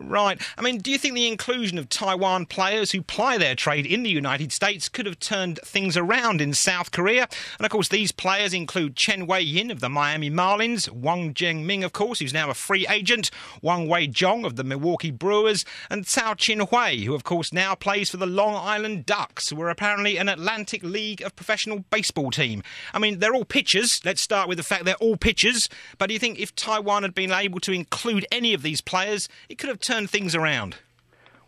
[0.00, 0.40] Right.
[0.56, 4.04] I mean, do you think the inclusion of Taiwan players who ply their trade in
[4.04, 7.28] the United States could have turned things around in South Korea?
[7.58, 11.84] And of course, these players include Chen Wei Yin of the Miami Marlins, Wang Zhengming,
[11.84, 16.04] of course, who's now a free agent, Wang Wei Zhong of the Milwaukee Brewers, and
[16.04, 19.70] Cao Chin Hui, who of course now plays for the Long Island Ducks, who are
[19.70, 22.62] apparently an Atlantic League of professional baseball team.
[22.92, 24.00] I mean, they're all pitchers.
[24.04, 25.68] Let's start with the fact they're all pitchers.
[25.98, 29.28] But do you think if Taiwan had been able to include any of these players,
[29.48, 30.76] it could have turned things around?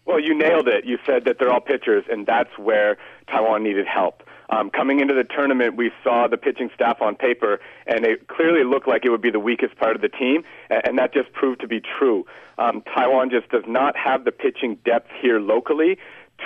[0.05, 0.85] Well, you nailed it.
[0.85, 2.97] You said that they're all pitchers, and that's where
[3.29, 4.23] Taiwan needed help.
[4.51, 8.65] Um, coming into the tournament, we saw the pitching staff on paper, and it clearly
[8.65, 11.61] looked like it would be the weakest part of the team, and, that just proved
[11.61, 12.27] to be true.
[12.59, 15.99] Um, Taiwan just does not have the pitching depth here locally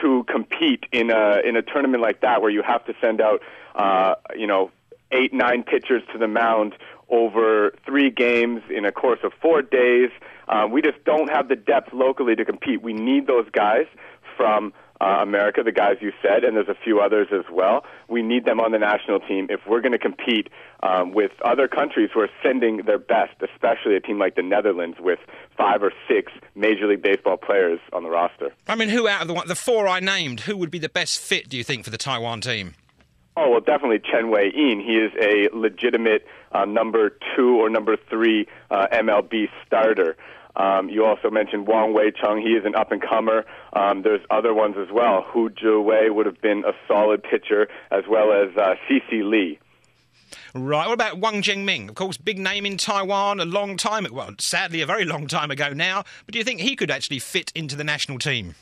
[0.03, 3.41] to compete in a in a tournament like that, where you have to send out,
[3.75, 4.71] uh, you know,
[5.13, 6.75] eight nine pitchers to the mound
[7.09, 10.11] over three games in a course of four days.
[10.49, 12.83] Um, we just don't have the depth locally to compete.
[12.83, 13.87] We need those guys
[14.37, 14.73] from
[15.05, 17.85] uh, America, the guys you said, and there's a few others as well.
[18.09, 20.49] We need them on the national team if we're going to compete
[20.83, 24.97] um, with other countries who are sending their best, especially a team like the Netherlands
[25.01, 25.19] with
[25.59, 28.51] five or six Major League Baseball players on the roster.
[28.67, 30.89] I mean, who out of the, one- the four I named, who would be the
[30.89, 32.75] best fit, do you think, for the Taiwan team?
[33.37, 34.81] Oh, well, definitely Chen Wei Yin.
[34.81, 40.17] He is a legitimate uh, number two or number three uh, MLB starter.
[40.57, 42.41] Um, you also mentioned Wang Wei Chung.
[42.41, 43.45] He is an up and comer.
[43.73, 45.23] Um, there's other ones as well.
[45.29, 45.51] Hu
[45.83, 49.59] Wei would have been a solid pitcher, as well as uh, CC Lee.
[50.55, 50.87] Right.
[50.87, 51.89] What about Wang Zhengming?
[51.89, 55.51] Of course, big name in Taiwan a long time well, sadly, a very long time
[55.51, 56.05] ago now.
[56.27, 58.55] But do you think he could actually fit into the national team?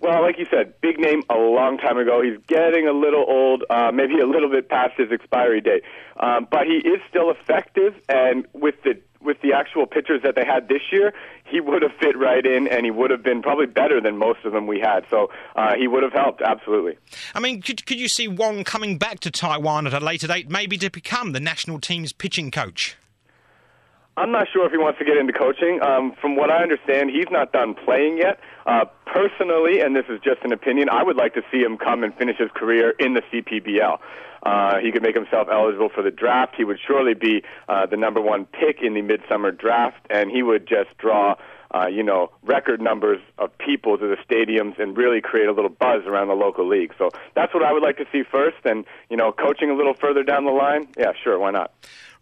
[0.00, 2.20] Well, like you said, big name a long time ago.
[2.20, 5.82] He's getting a little old, uh, maybe a little bit past his expiry date,
[6.20, 7.94] um, but he is still effective.
[8.08, 11.12] And with the with the actual pitchers that they had this year,
[11.44, 14.44] he would have fit right in, and he would have been probably better than most
[14.44, 15.04] of them we had.
[15.10, 16.98] So uh, he would have helped absolutely.
[17.34, 20.50] I mean, could, could you see Wong coming back to Taiwan at a later date,
[20.50, 22.96] maybe to become the national team's pitching coach?
[24.16, 25.80] I'm not sure if he wants to get into coaching.
[25.82, 28.38] Um, from what I understand, he's not done playing yet.
[28.64, 32.04] Uh, personally, and this is just an opinion, I would like to see him come
[32.04, 33.98] and finish his career in the CPBL.
[34.44, 36.54] Uh, he could make himself eligible for the draft.
[36.56, 40.42] He would surely be uh, the number one pick in the midsummer draft, and he
[40.42, 41.36] would just draw
[41.74, 45.70] uh, you know, record numbers of people to the stadiums and really create a little
[45.70, 46.94] buzz around the local league.
[46.96, 48.58] So that's what I would like to see first.
[48.64, 51.72] And, you know, coaching a little further down the line, yeah, sure, why not?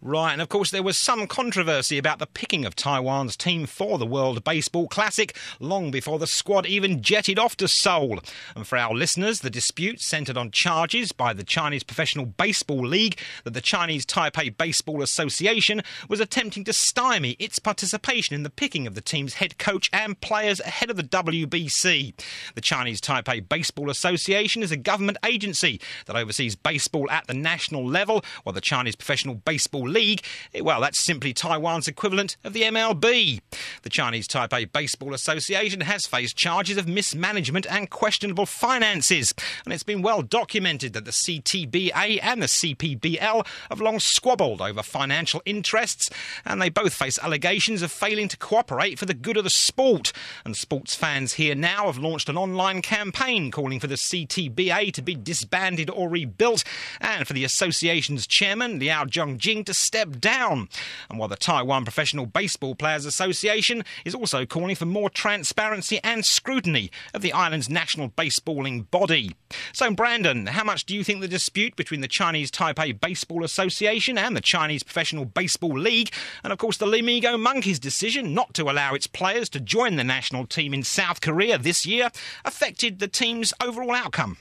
[0.05, 3.97] Right, and of course, there was some controversy about the picking of Taiwan's team for
[3.97, 8.19] the World Baseball Classic long before the squad even jetted off to Seoul.
[8.53, 13.17] And for our listeners, the dispute centred on charges by the Chinese Professional Baseball League
[13.45, 18.85] that the Chinese Taipei Baseball Association was attempting to stymie its participation in the picking
[18.85, 22.13] of the team's head coach and players ahead of the WBC.
[22.55, 27.87] The Chinese Taipei Baseball Association is a government agency that oversees baseball at the national
[27.87, 30.23] level, while the Chinese Professional Baseball League,
[30.61, 33.39] well, that's simply Taiwan's equivalent of the MLB.
[33.83, 39.33] The Chinese Taipei Baseball Association has faced charges of mismanagement and questionable finances,
[39.63, 44.83] and it's been well documented that the CTBA and the CPBL have long squabbled over
[44.83, 46.09] financial interests,
[46.45, 50.11] and they both face allegations of failing to cooperate for the good of the sport.
[50.43, 55.01] And sports fans here now have launched an online campaign calling for the CTBA to
[55.01, 56.63] be disbanded or rebuilt,
[56.99, 60.69] and for the association's chairman, Liao Zhongjing, to step down.
[61.09, 66.25] And while the Taiwan Professional Baseball Players Association is also calling for more transparency and
[66.25, 69.35] scrutiny of the island's national baseballing body.
[69.71, 74.17] So, Brandon, how much do you think the dispute between the Chinese Taipei Baseball Association
[74.17, 76.11] and the Chinese Professional Baseball League,
[76.43, 80.03] and of course the Lamigo Monkeys' decision not to allow its players to join the
[80.03, 82.09] national team in South Korea this year,
[82.45, 84.37] affected the team's overall outcome?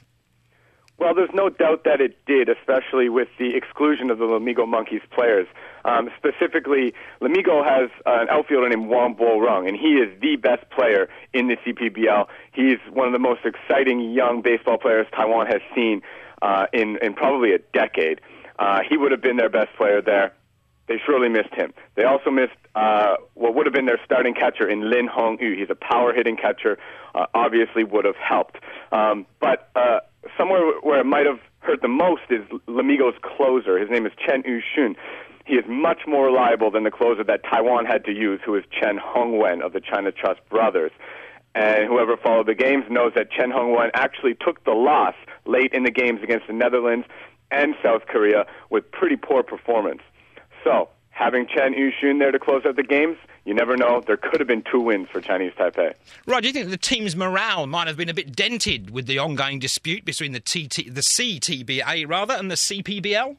[1.03, 5.00] Well, there's no doubt that it did, especially with the exclusion of the Lamigo Monkeys
[5.11, 5.48] players.
[5.84, 11.09] Um, specifically, Lamigo has an outfielder named Wang Bo-rung, and he is the best player
[11.32, 12.28] in the CPBL.
[12.53, 16.03] He's one of the most exciting young baseball players Taiwan has seen
[16.40, 18.20] uh, in, in probably a decade.
[18.61, 20.32] Uh, he would have been their best player there.
[20.86, 21.72] They surely missed him.
[21.96, 25.57] They also missed uh, what would have been their starting catcher in Lin Hong Yu.
[25.57, 26.78] He's a power hitting catcher,
[27.16, 28.59] uh, obviously would have helped.
[28.92, 29.98] Um, but uh,
[30.37, 33.78] somewhere where it might have hurt the most is Lamigo's closer.
[33.78, 34.97] His name is Chen Yushun.
[35.47, 38.64] He is much more reliable than the closer that Taiwan had to use, who is
[38.70, 40.93] Chen Hongwen of the China Trust Brothers.
[41.55, 45.14] And whoever followed the games knows that Chen Hongwen actually took the loss
[45.45, 47.07] late in the games against the Netherlands
[47.51, 50.01] and South Korea with pretty poor performance.
[50.64, 54.03] So, having Chen Yushun there to close out the games, you never know.
[54.07, 55.95] There could have been two wins for Chinese Taipei.
[56.26, 56.40] Right.
[56.43, 59.59] Do you think the team's morale might have been a bit dented with the ongoing
[59.59, 63.36] dispute between the TT, the CTBA rather, and the CPBL?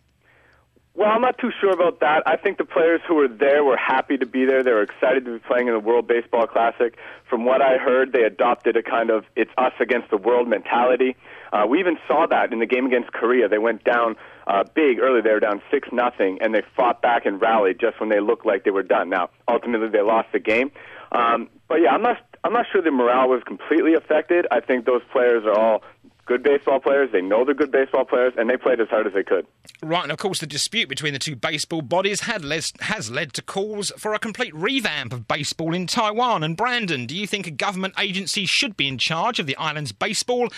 [0.96, 2.22] Well, I'm not too sure about that.
[2.28, 4.62] I think the players who were there were happy to be there.
[4.62, 6.96] They were excited to be playing in the World Baseball Classic.
[7.28, 11.16] From what I heard, they adopted a kind of it's us against the world mentality.
[11.52, 13.50] Uh, we even saw that in the game against Korea.
[13.50, 14.18] They went down
[14.48, 15.22] uh, big early.
[15.22, 18.46] They were down six nothing, and they fought back and rallied just when they looked
[18.46, 19.10] like they were done.
[19.10, 20.72] Now, ultimately, they lost the game.
[21.12, 22.18] Um, but yeah, I'm not.
[22.44, 24.46] I'm not sure the morale was completely affected.
[24.52, 25.84] I think those players are all
[26.26, 27.12] good baseball players.
[27.12, 29.46] They know they're good baseball players, and they played as hard as they could.
[29.82, 33.34] Right, and of course, the dispute between the two baseball bodies had les- has led
[33.34, 36.44] to calls for a complete revamp of baseball in Taiwan.
[36.44, 39.92] And Brandon, do you think a government agency should be in charge of the island's
[39.92, 40.50] baseball,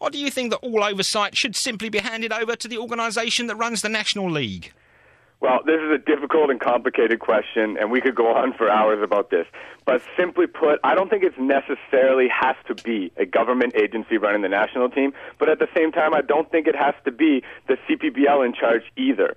[0.00, 3.46] or do you think that all oversight should simply be handed over to the organisation
[3.46, 4.72] that runs the National League?
[5.42, 9.02] Well, this is a difficult and complicated question, and we could go on for hours
[9.02, 9.44] about this.
[9.84, 14.42] But simply put, I don't think it necessarily has to be a government agency running
[14.42, 17.42] the national team, but at the same time, I don't think it has to be
[17.66, 19.34] the CPBL in charge either.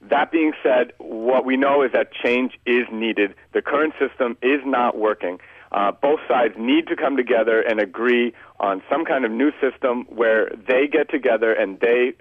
[0.00, 3.34] That being said, what we know is that change is needed.
[3.52, 5.40] The current system is not working.
[5.72, 10.04] Uh, both sides need to come together and agree on some kind of new system
[10.04, 12.12] where they get together and they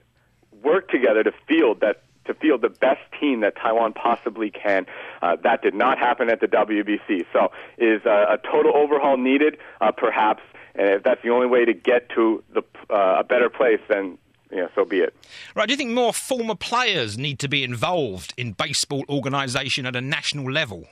[0.63, 4.85] work together to field that to field the best team that Taiwan possibly can.
[5.21, 7.25] Uh, that did not happen at the WBC.
[7.33, 9.57] So, is uh, a total overhaul needed?
[9.81, 10.43] Uh, perhaps.
[10.75, 14.17] And if that's the only way to get to the, uh, a better place, then
[14.51, 15.13] yeah, so be it.
[15.55, 15.67] Right.
[15.67, 20.01] Do you think more former players need to be involved in baseball organisation at a
[20.01, 20.87] national level?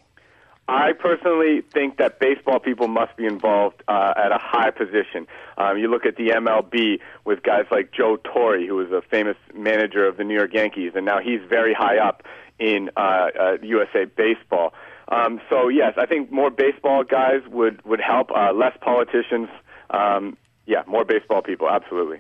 [0.67, 5.27] I personally think that baseball people must be involved uh, at a high position.
[5.57, 9.37] Um, you look at the MLB with guys like Joe Torre, who was a famous
[9.53, 12.23] manager of the New York Yankees, and now he's very high up
[12.57, 14.73] in uh, uh, USA baseball.
[15.07, 18.31] Um, so yes, I think more baseball guys would would help.
[18.31, 19.49] Uh, less politicians.
[19.91, 20.35] Um,
[20.65, 21.69] yeah, more baseball people.
[21.69, 22.19] Absolutely.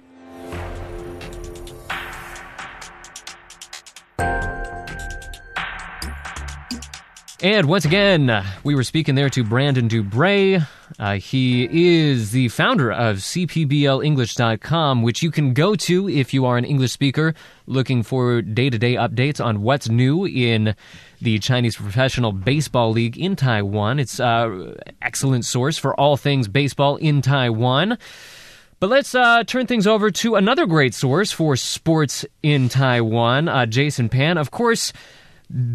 [7.45, 10.65] And once again, we were speaking there to Brandon Dubray.
[10.97, 11.69] Uh, he
[12.09, 16.91] is the founder of CPBLEnglish.com, which you can go to if you are an English
[16.91, 17.35] speaker
[17.67, 20.75] looking for day to day updates on what's new in
[21.21, 23.99] the Chinese Professional Baseball League in Taiwan.
[23.99, 24.73] It's an uh,
[25.03, 27.99] excellent source for all things baseball in Taiwan.
[28.79, 33.67] But let's uh, turn things over to another great source for sports in Taiwan, uh,
[33.67, 34.39] Jason Pan.
[34.39, 34.91] Of course,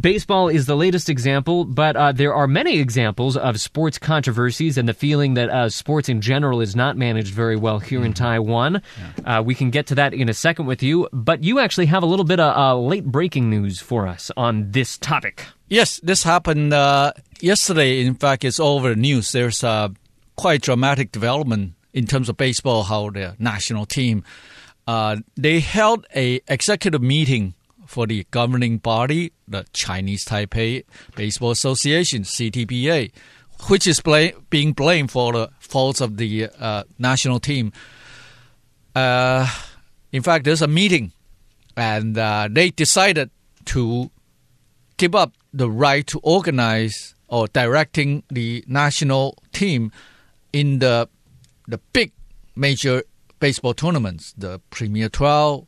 [0.00, 4.88] Baseball is the latest example, but uh, there are many examples of sports controversies and
[4.88, 8.06] the feeling that uh, sports in general is not managed very well here mm-hmm.
[8.06, 8.82] in Taiwan.
[9.24, 9.38] Yeah.
[9.38, 12.02] Uh, we can get to that in a second with you, but you actually have
[12.02, 15.46] a little bit of uh, late breaking news for us on this topic.
[15.68, 18.00] Yes, this happened uh, yesterday.
[18.00, 19.30] In fact, it's all over the news.
[19.32, 19.92] There's a
[20.36, 24.24] quite dramatic development in terms of baseball, how the national team
[24.90, 27.54] uh, they held a executive meeting
[27.90, 30.84] for the governing body, the Chinese Taipei
[31.16, 33.10] Baseball Association (CTBA),
[33.68, 34.00] which is
[34.48, 37.72] being blamed for the faults of the uh, national team.
[38.94, 39.44] Uh,
[40.12, 41.10] in fact, there's a meeting,
[41.76, 43.28] and uh, they decided
[43.64, 44.08] to
[44.96, 49.90] give up the right to organize or directing the national team
[50.52, 51.08] in the
[51.66, 52.12] the big
[52.54, 53.02] major
[53.40, 55.66] baseball tournaments, the Premier 12,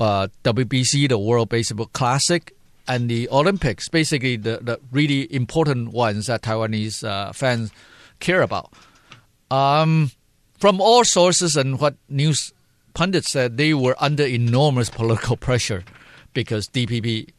[0.00, 2.54] uh, WBC, the World Baseball Classic,
[2.86, 3.88] and the Olympics.
[3.88, 7.70] Basically, the, the really important ones that Taiwanese uh, fans
[8.20, 8.72] care about.
[9.50, 10.10] Um,
[10.58, 12.52] from all sources and what news
[12.94, 15.84] pundits said, they were under enormous political pressure
[16.34, 17.30] because DPP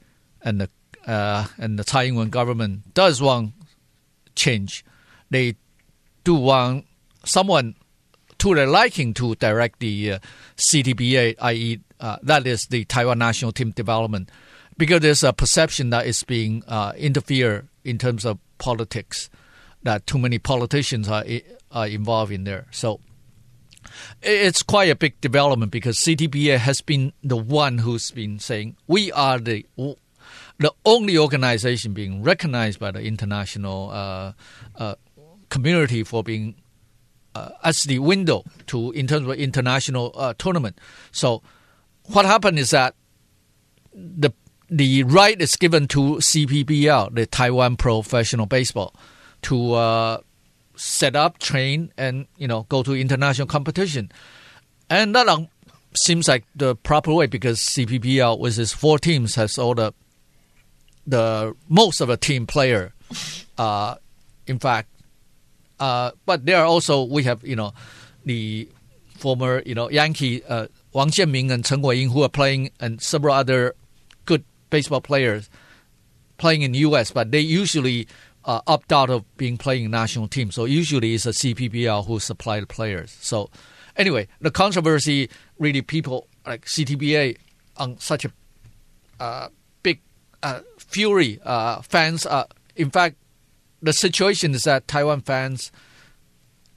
[0.42, 0.70] and the
[1.08, 3.54] uh, and the Tsai Ing-wen government does want
[4.36, 4.86] change.
[5.30, 5.56] They
[6.24, 6.86] do want
[7.24, 7.76] someone
[8.38, 10.20] to their liking to direct the uh,
[10.58, 14.30] CTBA, i.e., uh, that is the Taiwan national team development,
[14.78, 19.30] because there's a perception that it's being uh, interfere in terms of politics,
[19.84, 21.24] that too many politicians are,
[21.72, 22.68] are involved in there.
[22.72, 23.00] So
[24.22, 29.12] it's quite a big development because CTBA has been the one who's been saying we
[29.12, 29.66] are the
[30.58, 34.34] the only organization being recognized by the international uh,
[34.76, 34.96] uh,
[35.50, 36.56] community for being
[37.34, 40.78] uh, as the window to in terms of international uh, tournament.
[41.12, 41.42] So
[42.12, 42.96] what happened is that
[43.94, 44.32] the
[44.70, 48.94] the right is given to CPBL, the Taiwan Professional Baseball,
[49.44, 50.20] to uh,
[50.76, 54.12] set up, train, and you know go to international competition,
[54.90, 55.48] and that um,
[55.94, 59.94] seems like the proper way because CPBL with its four teams has all the
[61.08, 62.94] the most of the team player.
[63.58, 63.96] Uh,
[64.46, 64.90] in fact,
[65.80, 67.74] uh, but there are also we have you know
[68.26, 68.70] the
[69.18, 73.36] former you know Yankee uh, Wang Jianming and Chen Guoying who are playing and several
[73.36, 73.76] other
[74.26, 75.50] good baseball players
[76.38, 77.12] playing in the U.S.
[77.12, 78.08] But they usually
[78.46, 80.52] uh, opt out of being playing in national team.
[80.52, 83.16] So usually it's a CPBL who supply the players.
[83.22, 83.50] So
[83.96, 85.30] anyway, the controversy
[85.60, 87.38] really people like CTBA
[87.78, 88.32] on such a
[89.20, 89.50] uh,
[89.84, 90.02] big
[90.42, 91.40] uh, fury.
[91.44, 92.26] Uh, fans,
[92.76, 93.18] in fact,
[93.82, 95.72] the situation is that Taiwan fans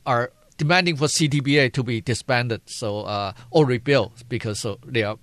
[0.04, 0.32] are
[0.62, 5.18] demanding for CTBA to be disbanded, so uh, or rebuilt because so they are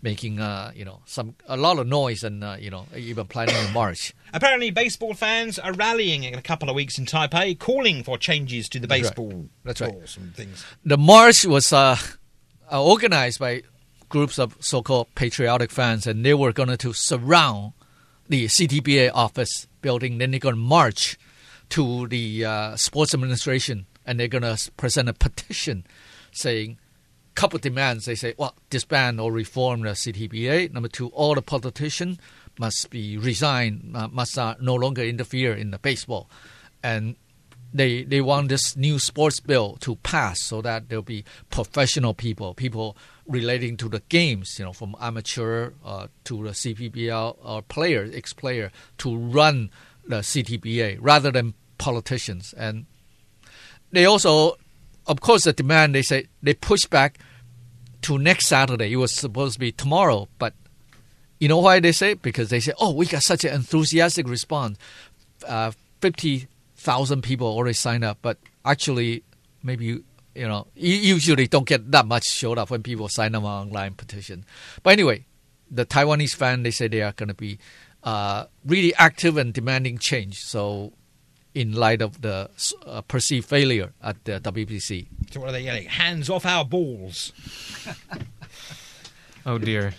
[0.00, 3.56] making uh, you know some a lot of noise and uh, you know even planning
[3.56, 4.14] a march.
[4.32, 8.68] Apparently, baseball fans are rallying in a couple of weeks in Taipei, calling for changes
[8.68, 9.98] to the baseball That's right.
[9.98, 10.24] That's right.
[10.24, 10.64] and things.
[10.84, 11.96] The march was uh,
[12.70, 13.62] uh, organized by
[14.08, 17.72] groups of so-called patriotic fans, and they were going to surround
[18.28, 20.18] the CTBA office building.
[20.18, 21.18] Then they're going to march
[21.70, 25.86] to the uh, sports administration and they're going to present a petition
[26.32, 26.78] saying
[27.34, 28.04] couple demands.
[28.06, 30.72] They say, well, disband or reform the CTBA.
[30.72, 32.18] Number two, all the politicians
[32.58, 36.30] must be resigned, uh, must uh, no longer interfere in the baseball.
[36.82, 37.16] And
[37.72, 42.54] they they want this new sports bill to pass so that there'll be professional people,
[42.54, 42.96] people
[43.26, 48.70] relating to the games, you know, from amateur uh, to the CPBL or player, ex-player,
[48.98, 49.70] to run
[50.06, 52.54] the CTBA rather than politicians.
[52.56, 52.86] And
[53.94, 54.56] they also,
[55.06, 57.18] of course, the demand they say they push back
[58.02, 58.92] to next Saturday.
[58.92, 60.54] It was supposed to be tomorrow, but
[61.40, 62.14] you know why they say?
[62.14, 64.78] Because they say, "Oh, we got such an enthusiastic response.
[65.46, 69.22] Uh, Fifty thousand people already signed up, but actually,
[69.62, 73.34] maybe you you know, you usually don't get that much showed up when people sign
[73.34, 74.44] up online petition.
[74.82, 75.24] But anyway,
[75.70, 77.58] the Taiwanese fan they say they are going to be
[78.02, 80.40] uh, really active and demanding change.
[80.40, 80.92] So
[81.54, 82.50] in light of the
[82.84, 85.06] uh, perceived failure at the WBC.
[85.30, 85.86] So what are they yelling?
[85.86, 87.32] Hands off our balls!
[89.46, 89.94] oh dear.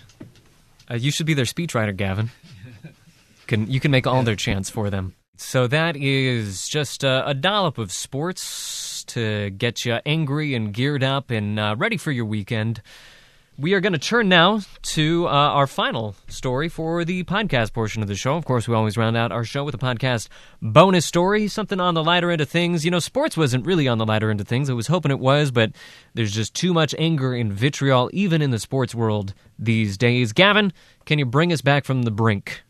[0.90, 2.30] Uh, you should be their speechwriter, Gavin.
[3.46, 5.14] can you can make all their chants for them.
[5.38, 11.02] So that is just a, a dollop of sports to get you angry and geared
[11.02, 12.80] up and uh, ready for your weekend.
[13.58, 18.02] We are going to turn now to uh, our final story for the podcast portion
[18.02, 18.36] of the show.
[18.36, 20.28] Of course, we always round out our show with a podcast
[20.60, 22.84] bonus story, something on the lighter end of things.
[22.84, 24.68] You know, sports wasn't really on the lighter end of things.
[24.68, 25.72] I was hoping it was, but
[26.12, 30.34] there's just too much anger and vitriol, even in the sports world these days.
[30.34, 30.70] Gavin,
[31.06, 32.62] can you bring us back from the brink?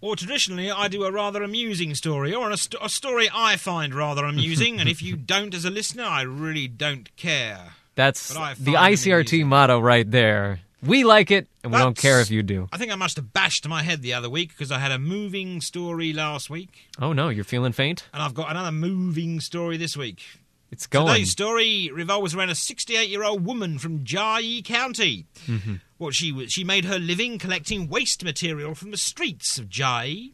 [0.00, 3.94] Or traditionally, I do a rather amusing story, or a, st- a story I find
[3.94, 7.74] rather amusing, and if you don't as a listener, I really don't care.
[7.96, 10.60] That's the ICRT motto right there.
[10.82, 12.68] We like it, and we don't care if you do.
[12.70, 14.98] I think I must have bashed my head the other week because I had a
[14.98, 18.06] moving story last week, Oh no, you're feeling faint?
[18.12, 20.22] and I've got another moving story this week.
[20.70, 21.06] It's going.
[21.08, 25.26] Today's story revolves around a 68-year-old woman from Jai County.
[25.46, 25.76] Mm-hmm.
[25.98, 30.30] Well, she was, she made her living collecting waste material from the streets of Jai,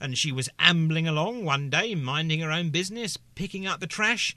[0.00, 4.34] and she was ambling along one day, minding her own business, picking up the trash,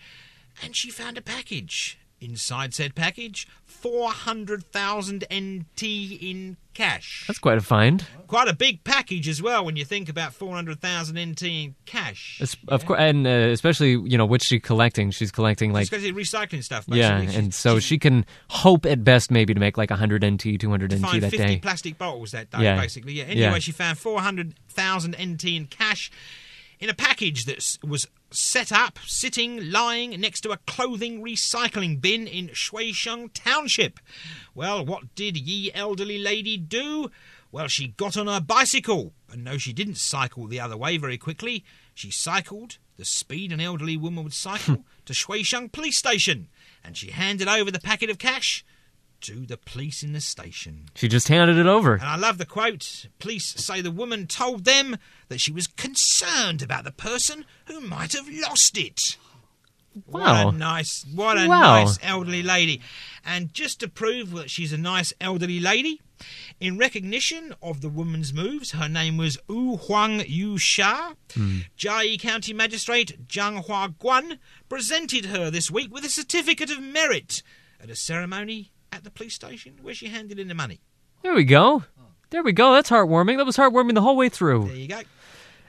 [0.62, 1.98] and she found a package.
[2.26, 7.24] Inside said package, 400,000 NT in cash.
[7.28, 8.06] That's quite a find.
[8.28, 12.42] Quite a big package as well when you think about 400,000 NT in cash.
[12.68, 15.12] Of course, and uh, especially you know what's she collecting?
[15.12, 17.36] She's collecting like She's recycling stuff, yeah, basically.
[17.44, 20.96] and so she can hope at best maybe to make like 100 NT, 200 to
[20.98, 21.58] NT that 50 day.
[21.58, 22.80] plastic bottles that day, Yeah.
[22.82, 23.14] basically.
[23.14, 23.24] Yeah.
[23.26, 23.60] Anyway, Yeah.
[23.60, 26.12] she found 400,000 NT in cash
[26.80, 32.28] in a package that was set up, sitting, lying next to a clothing recycling bin
[32.28, 34.00] in Shuishang Township.
[34.54, 37.10] Well, what did ye elderly lady do?
[37.52, 39.14] Well, she got on her bicycle.
[39.32, 41.64] And no, she didn't cycle the other way very quickly.
[41.94, 46.48] She cycled the speed an elderly woman would cycle to Shuishang Police Station.
[46.84, 48.66] And she handed over the packet of cash
[49.26, 50.86] to the police in the station.
[50.96, 51.94] She just handed it over.
[51.94, 53.08] And I love the quote.
[53.20, 54.98] Police say the woman told them
[55.30, 59.18] that she was concerned about the person who might have lost it.
[60.08, 60.46] Wow.
[60.48, 61.86] What a nice, what a Wow.
[61.86, 62.82] nice elderly lady.
[63.26, 66.02] And just to prove that she's a nice elderly lady,
[66.60, 71.14] in recognition of the woman's moves, her name was Wu Huang Yu Sha.
[71.34, 71.60] Hmm.
[71.78, 74.38] Jiayi County Magistrate Zhang Hua Guan
[74.70, 77.42] presented her this week with a certificate of merit
[77.82, 80.80] at a ceremony at the police station where she handed in the money.
[81.22, 81.84] There we go.
[82.32, 82.74] There we go.
[82.74, 83.38] That's heartwarming.
[83.38, 84.68] That was heartwarming the whole way through.
[84.68, 85.02] There you go.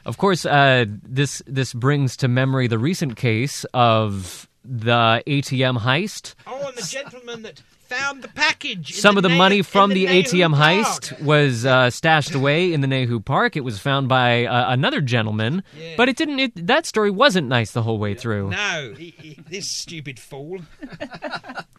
[0.04, 6.34] Of course, uh, this this brings to memory the recent case of the ATM heist.
[6.46, 8.90] Oh, and the gentleman that found the package.
[8.90, 10.86] in Some of the Neh- money from the the, ATM Park.
[10.86, 13.56] heist was uh, stashed away in the Neihu Park.
[13.56, 15.94] It was found by uh, another gentleman, Yeah.
[15.96, 16.38] but it didn't.
[16.40, 18.50] It, that story wasn't nice the whole way through.
[18.50, 20.60] No, he, he, this stupid fool.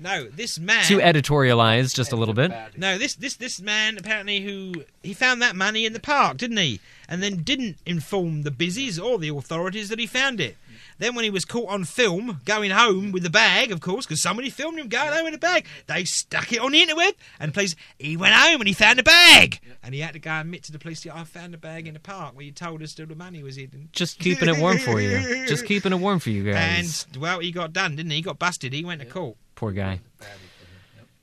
[0.00, 0.84] no, this man.
[0.84, 2.52] Too editorialize just a little bit.
[2.76, 6.56] No, this this this man apparently who he found that money in the park, didn't
[6.56, 6.80] he?
[7.08, 10.56] And then didn't inform the busies or the authorities that he found it.
[11.00, 14.20] Then when he was caught on film going home with the bag, of course, because
[14.20, 17.14] somebody filmed him going home with a bag, they stuck it on the interweb.
[17.40, 20.38] And please, he went home and he found a bag, and he had to go
[20.38, 22.82] admit to the police, that "I found a bag in the park where you told
[22.82, 25.46] us that the money was hidden." Just keeping it warm for you.
[25.46, 27.06] Just keeping it warm for you guys.
[27.06, 28.16] And well, he got done, didn't he?
[28.16, 28.74] He got busted.
[28.74, 29.36] He went to court.
[29.60, 30.00] Poor guy.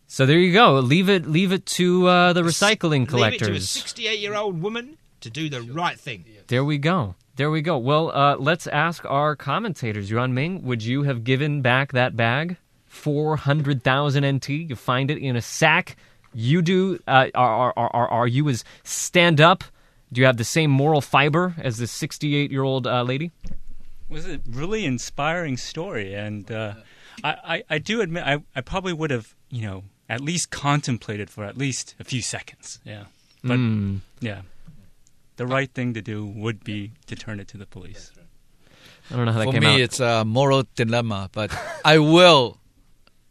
[0.06, 0.76] So there you go.
[0.76, 1.26] Leave it.
[1.26, 3.48] Leave it to uh, the recycling collectors.
[3.48, 6.24] Leave it to a 68 year old woman to do the right thing.
[6.46, 7.16] There we go.
[7.36, 7.80] There we go.
[7.80, 10.12] Well, uh, let's ask our commentators.
[10.12, 12.58] Yuan Ming, would you have given back that bag?
[12.86, 14.50] 400,000 NT.
[14.50, 15.96] You find it in a sack.
[16.32, 17.00] You do.
[17.08, 19.64] Uh, are, are, are, are you as stand up?
[20.14, 23.32] Do you have the same moral fiber as this 68 year old uh, lady?
[24.10, 26.76] was a really inspiring story, and uh,
[27.24, 31.30] I, I, I do admit I, I probably would have you know at least contemplated
[31.30, 32.80] for at least a few seconds.
[32.86, 33.06] Yeah,
[33.44, 34.02] but Mm.
[34.20, 34.42] yeah,
[35.38, 38.12] the right thing to do would be to turn it to the police.
[39.12, 39.80] I don't know how that For came me, out.
[39.80, 41.52] it's a moral dilemma, but
[41.86, 42.58] I will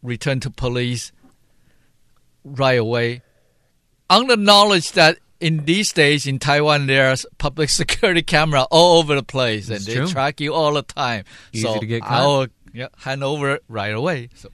[0.03, 1.11] return to police
[2.43, 3.21] right away,
[4.09, 9.15] on the knowledge that in these days in Taiwan there's public security camera all over
[9.15, 11.25] the place and It's they track you all the time.
[11.53, 12.11] Easy so to get caught.
[12.11, 14.29] I'll yeah, hand over right away.
[14.35, 14.49] So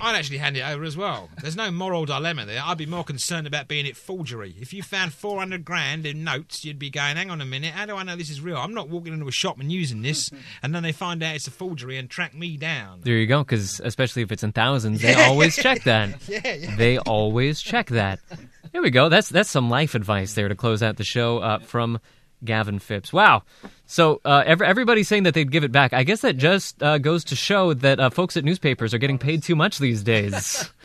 [0.00, 1.28] I'd actually hand it over as well.
[1.40, 2.60] There's no moral dilemma there.
[2.64, 4.56] I'd be more concerned about being it forgery.
[4.60, 7.86] If you found 400 grand in notes, you'd be going, hang on a minute, how
[7.86, 8.56] do I know this is real?
[8.56, 10.30] I'm not walking into a shop and using this,
[10.62, 13.00] and then they find out it's a forgery and track me down.
[13.02, 13.44] There you go.
[13.44, 16.20] Because especially if it's in thousands, they always check that.
[16.32, 16.76] Yeah, yeah.
[16.76, 18.18] They always check that.
[18.72, 19.08] There we go.
[19.08, 22.00] That's that's some life advice there to close out the show uh, from
[22.44, 23.12] Gavin Phipps.
[23.12, 23.42] Wow.
[23.86, 25.92] So uh, every, everybody's saying that they'd give it back.
[25.92, 29.18] I guess that just uh, goes to show that uh, folks at newspapers are getting
[29.18, 30.70] paid too much these days.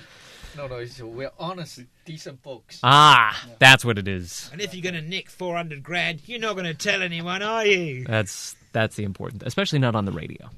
[0.58, 2.80] No, no, we're honest, decent folks.
[2.82, 4.50] Ah, that's what it is.
[4.52, 7.64] And if you're going to nick 400 grand, you're not going to tell anyone, are
[7.64, 8.06] you?
[8.06, 10.50] That's that's the important, especially not on the radio.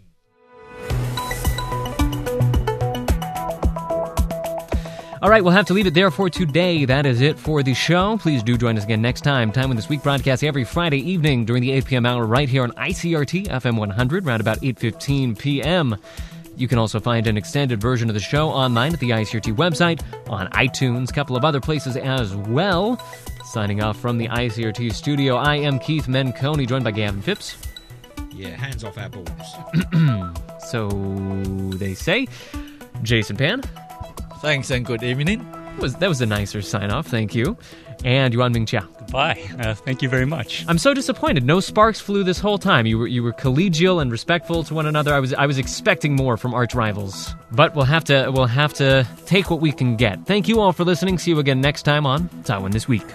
[5.22, 6.86] All right, we'll have to leave it there for today.
[6.86, 8.18] That is it for the show.
[8.18, 9.52] Please do join us again next time.
[9.52, 12.06] Time with this week broadcast every Friday evening during the 8 p.m.
[12.06, 15.98] hour right here on ICRT FM 100, around about 8:15 p.m.
[16.56, 20.02] You can also find an extended version of the show online at the ICRT website,
[20.30, 23.02] on iTunes, a couple of other places as well.
[23.44, 27.58] Signing off from the ICRT studio, I am Keith Menconi, joined by Gavin Phipps.
[28.32, 30.36] Yeah, hands off our balls.
[30.70, 30.88] So
[31.76, 32.28] they say.
[33.02, 33.64] Jason Pan.
[34.42, 35.46] Thanks and good evening.
[35.80, 37.58] Was that was a nicer sign off, thank you.
[38.06, 38.88] And Yuan Ming Chia.
[38.98, 39.44] Goodbye.
[39.60, 40.64] Uh, thank you very much.
[40.70, 41.44] I'm so disappointed.
[41.44, 42.86] No sparks flew this whole time.
[42.86, 45.14] You were you were collegial and respectful to one another.
[45.14, 47.34] I was I was expecting more from arch rivals.
[47.52, 50.26] But we'll have to we'll have to take what we can get.
[50.26, 51.18] Thank you all for listening.
[51.18, 53.06] See you again next time on Taiwan this week.